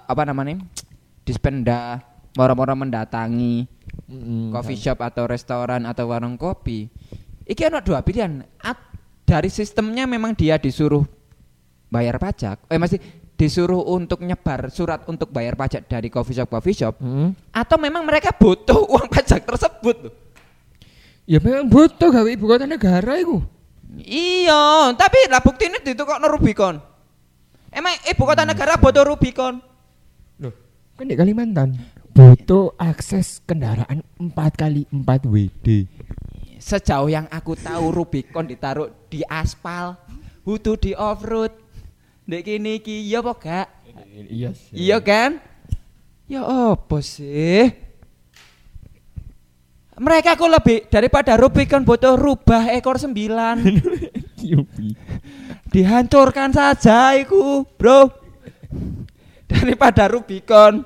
[0.03, 0.59] apa namanya?
[1.23, 2.03] Dispenda
[2.35, 3.63] moro-moro mendatangi
[4.11, 4.51] Mm-mm.
[4.51, 6.91] coffee shop atau restoran atau warung kopi.
[7.47, 8.43] Iki ono dua pilihan.
[8.59, 8.91] At-
[9.23, 11.07] dari sistemnya memang dia disuruh
[11.87, 12.67] bayar pajak.
[12.67, 12.99] Eh masih
[13.39, 17.55] disuruh untuk nyebar surat untuk bayar pajak dari coffee shop coffee shop Mm.
[17.55, 20.13] atau memang mereka butuh uang pajak tersebut loh.
[21.23, 23.39] Ya memang butuh gawe ibu kota negara iku.
[23.95, 26.94] Iya, tapi lah bukti ini itu kok Rubicon.
[27.75, 29.59] Emang ibu kota negara butuh Rubicon?
[30.39, 30.55] Loh,
[30.95, 31.75] kan di Kalimantan
[32.15, 35.83] butuh akses kendaraan 4 kali 4 WD.
[36.55, 39.99] Sejauh yang aku tahu Rubicon ditaruh di aspal,
[40.47, 41.51] butuh di off road.
[42.23, 43.67] Dek kini iki iya apa gak?
[44.31, 44.73] Iya sih.
[44.73, 45.43] Iya kan?
[46.31, 47.75] Ya apa sih?
[49.99, 53.59] Mereka aku lebih daripada Rubicon butuh rubah ekor sembilan.
[55.69, 58.09] Dihancurkan saja iku, bro.
[59.45, 60.85] Daripada Rubicon.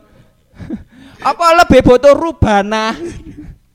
[1.20, 2.96] apa lebih butuh rubana?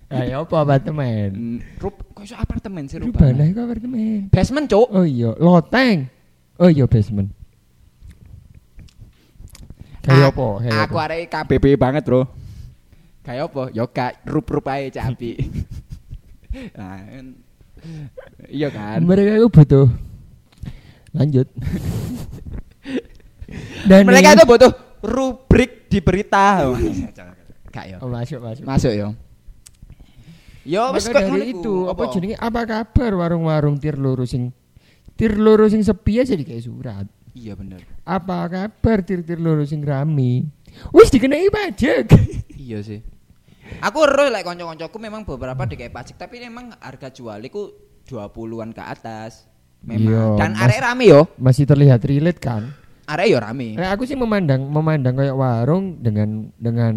[0.08, 1.28] Ayo apa apartemen?
[1.34, 3.44] Hmm, Rub, kok iso apartemen sih Rubana rubana?
[3.44, 4.18] iku apartemen.
[4.30, 4.88] Basement, Cuk.
[4.88, 6.06] Oh iya, loteng.
[6.56, 7.34] Oh iya basement.
[10.04, 10.46] Kayak apa?
[10.60, 12.28] Kayak Aku arek KBB banget, Bro.
[13.24, 13.62] Kayak apa?
[13.72, 15.32] Yo gak rup-rup ae capi.
[16.78, 17.36] nah, kan-
[18.46, 19.00] iya kan?
[19.00, 19.88] Mereka itu butuh.
[21.14, 21.46] Lanjut.
[23.88, 24.72] Dan Mereka itu butuh
[25.04, 26.66] rubrik di berita.
[27.70, 27.96] Kak yo.
[28.02, 28.64] Oh, masuk masuk.
[28.66, 29.08] Masuk yo.
[30.64, 34.48] Yo wis kok dari itu apa jenenge apa kabar warung-warung tir loro sing
[35.12, 37.04] tir loro sing sepi aja kayak surat.
[37.36, 37.84] Iya bener.
[38.08, 40.48] Apa kabar tir-tir loro sing rame?
[40.90, 42.08] Wis dikenai pajak.
[42.64, 43.04] Iya sih.
[43.84, 47.76] Aku ero lek kanca-kancaku memang beberapa dikai pajak tapi memang harga jual iku
[48.08, 49.44] 20-an ke atas.
[49.84, 50.00] Memang.
[50.00, 51.20] Iya, Dan arek rame yo.
[51.36, 52.72] Masih terlihat relate kan?
[53.04, 53.76] Arek yo rame.
[53.76, 56.94] Nah, aku sih memandang memandang kayak warung dengan dengan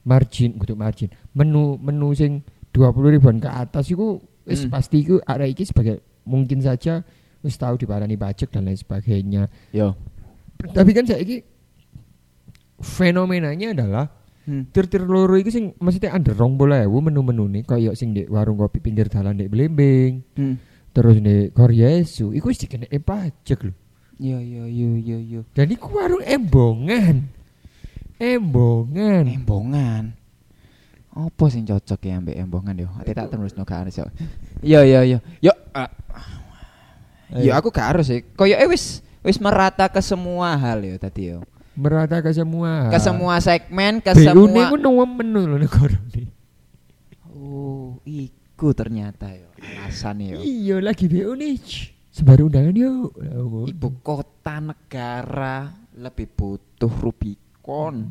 [0.00, 1.12] margin, untuk margin.
[1.36, 2.40] Menu menu sing
[2.72, 4.16] 20 ribuan ke atas itu
[4.48, 4.72] wis Hmm.
[4.72, 7.04] pasti iku arek iki sebagai mungkin saja
[7.44, 9.52] wis tahu diparani pajak dan lain sebagainya.
[9.76, 9.92] Yo.
[10.60, 11.44] Tapi kan saya ini
[12.80, 14.06] fenomenanya adalah
[14.48, 14.64] Hmm.
[14.72, 18.80] tir-tir loro iki sing maksudnya under rong bola menu-menu nih kayak sing di warung kopi
[18.80, 20.56] pinggir dalan di Blembing, Hmm.
[20.90, 23.74] Terus di Koryesu, iku wis dikenai pajak lho.
[24.20, 25.40] Iya iya iya iya iya.
[25.56, 27.24] Dan iku warung embongan.
[28.20, 29.24] Embongan.
[29.24, 30.12] Embongan.
[31.10, 32.88] Apa sing cocok ya ambek embongan yo?
[33.00, 34.06] Ati tak terus no gak yo.
[34.60, 35.18] Iya iya iya.
[35.40, 35.88] Yo ah,
[37.32, 38.20] yo aku gak harus sih.
[38.36, 41.40] Koyoke wis wis merata ke semua hal yo tadi yo.
[41.80, 42.92] merata ke semua.
[42.92, 46.28] Ke semua segmen, ke BU semua niku nomor menu lho negara ini.
[47.32, 47.96] Oh,
[48.60, 50.36] iku ternyata yo alasan yo.
[50.36, 51.56] Iya lagi BU nih.
[52.12, 53.16] Sebar undangan yuk.
[53.72, 58.04] Ibu kota negara lebih butuh Rubicon.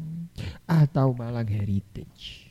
[0.65, 2.49] Atau Malang Heritage.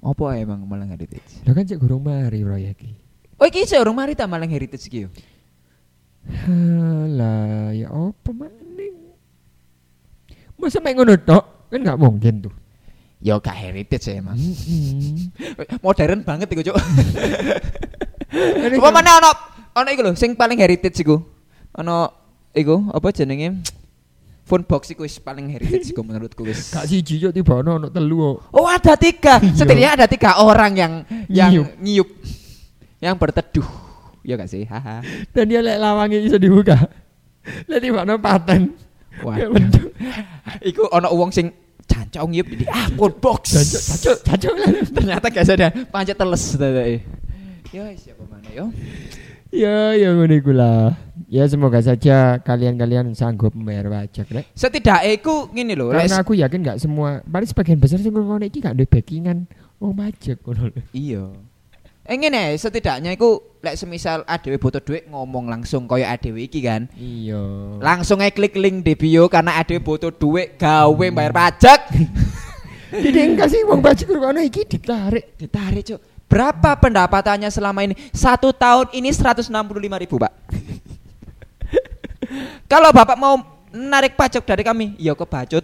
[0.00, 1.44] Apa emang Malang Heritage?
[1.44, 2.96] Lah kan cek gurung mari proyek iki.
[3.36, 5.12] Oh, iki sih orang mari ta Malang Heritage iki yo.
[6.24, 8.96] Halah, ya apa maning?
[10.56, 11.68] Masa main ngono tok?
[11.68, 12.54] Kan nggak mungkin tuh.
[13.20, 14.36] Yo gak heritage ya emang.
[15.84, 16.76] Modern banget iku, Cuk.
[18.72, 19.30] Apa mana ono
[19.72, 21.20] ono iku lho sing paling heritage iku.
[21.76, 21.96] Ono
[22.50, 23.60] iku apa jenenge?
[24.42, 26.72] Phone box iku wis paling heritage iku menurutku wis.
[26.72, 28.40] Gak siji yo tiba ono ono telu.
[28.50, 29.52] Oh ada tiga, Iya.
[29.54, 30.92] setidaknya ada tiga orang yang
[31.28, 31.68] yang Nyiup.
[31.78, 32.08] nyiup,
[32.98, 33.68] yang berteduh,
[34.24, 35.04] ya gak sih, haha.
[35.30, 36.74] Dan dia lek lawangnya bisa dibuka.
[37.68, 38.74] Lek tiba ono paten.
[39.20, 39.88] Wah, Kayak bentuk.
[40.64, 41.52] iku ono uang sing
[41.90, 43.42] cancok nyiup jadi ah phone box.
[44.22, 44.54] Cacuk.
[44.94, 47.02] Ternyata gak sadar, pancet teles tadi.
[47.74, 48.70] Ya siapa mana yo?
[49.50, 50.94] Ya, ya ngono iku lah.
[51.26, 54.46] Ya semoga saja kalian-kalian sanggup membayar pajak rek.
[54.54, 58.62] Setidaknya iku ngene lho, Karena aku yakin gak semua, paling sebagian besar sing ngono iki
[58.62, 59.50] gak duwe backingan
[59.82, 60.38] wong pajak.
[60.94, 61.34] Iya.
[62.10, 66.90] Eh ngene, setidaknya iku lek semisal adewe butuh duit ngomong langsung koyo adewe iki kan.
[66.98, 67.38] Iya.
[67.78, 71.86] Langsung aja klik link di bio karena adewe butuh duit gawe bayar pajak.
[72.90, 75.38] Jadi kasih uang pajak ngono iki ditarik.
[75.38, 76.02] Ditarik, Cuk.
[76.26, 77.94] Berapa pendapatannya selama ini?
[78.10, 79.46] Satu tahun ini 165
[80.02, 80.34] ribu, Pak.
[82.74, 83.38] Kalau Bapak mau
[83.70, 85.62] narik pajak dari kami, ya kebacut.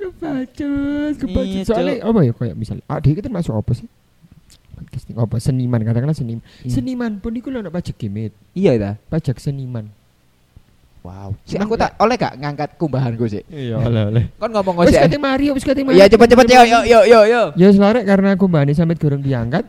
[0.00, 1.44] Kebacut, kebacut.
[1.44, 3.84] Iya, Soalnya apa ya kayak misalnya, adik kita masuk apa sih?
[4.78, 5.36] Podcasting apa?
[5.38, 6.42] Seniman katakanlah seniman.
[6.62, 6.70] Iya.
[6.70, 8.90] Seniman pun iku lho pajak gimit, Iya ta.
[9.10, 9.90] pajak seniman.
[11.02, 11.34] Wow.
[11.46, 13.40] Si aku tak oleh gak ngangkat kumbahanku sih.
[13.48, 14.24] Iya, oleh oleh.
[14.36, 15.00] Kon ngomong Wis sih.
[15.00, 15.96] kate Mario, wis kate Mario.
[15.96, 17.42] Iya cepet-cepet yo yo yo yo yo.
[17.54, 19.64] Ya selare karena aku mbane sampe gorong diangkat.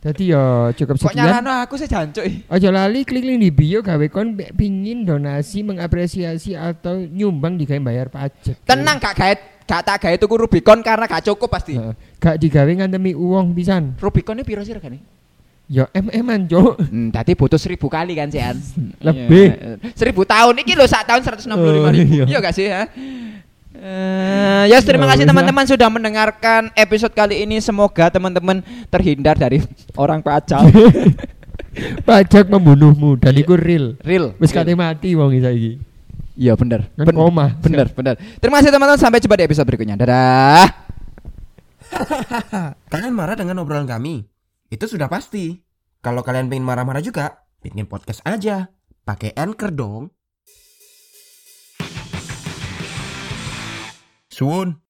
[0.00, 1.28] Jadi ya cukup Kok sekian.
[1.28, 2.24] nyalano aku sih jancuk.
[2.48, 8.08] Aja lali klik link di bio gawe kon pingin donasi mengapresiasi atau nyumbang digawe bayar
[8.08, 8.56] pajak.
[8.64, 11.76] Tenang gak gawe gak tak gawe tuku Rubicon karena gak cukup pasti.
[11.76, 11.92] Heeh.
[12.16, 13.92] Gak digawe ngantemi uang pisan.
[13.96, 15.04] Rubiconnya piro sih regane?
[15.70, 16.82] Ya MM-an, Cuk.
[16.82, 18.56] Hmm, tadi butuh seribu kali kan sih An?
[18.98, 19.46] Lebih.
[19.54, 19.92] Iya.
[19.94, 22.10] Seribu tahun ini loh saat tahun 165 Oh, ribu.
[22.10, 22.24] iya.
[22.26, 22.88] Iya gak sih ya?
[23.80, 25.30] Eh, ya terima Ya, kasih lah.
[25.32, 27.64] teman-teman sudah mendengarkan episode kali ini.
[27.64, 28.60] Semoga teman-teman
[28.92, 29.64] terhindar dari
[29.96, 30.68] orang pajak.
[32.02, 33.94] Pajak membunuhmu dan iku real.
[34.02, 34.34] Real.
[34.36, 35.72] Wis kate mati wong iki saiki.
[36.34, 36.90] Iya bener.
[36.92, 37.56] Kan Ben- koma.
[37.62, 38.18] Bener, bener.
[38.36, 39.00] Terima kasih teman-teman.
[39.00, 39.96] Sampai jumpa di episode berikutnya.
[39.96, 40.66] Dadah.
[42.92, 44.26] Kalian marah dengan obrolan kami?
[44.68, 45.62] Itu sudah pasti.
[46.00, 48.68] Kalau kalian pengen marah-marah juga, bikin podcast aja.
[49.04, 50.02] Pakai Anchor dong.
[54.30, 54.80] Soon.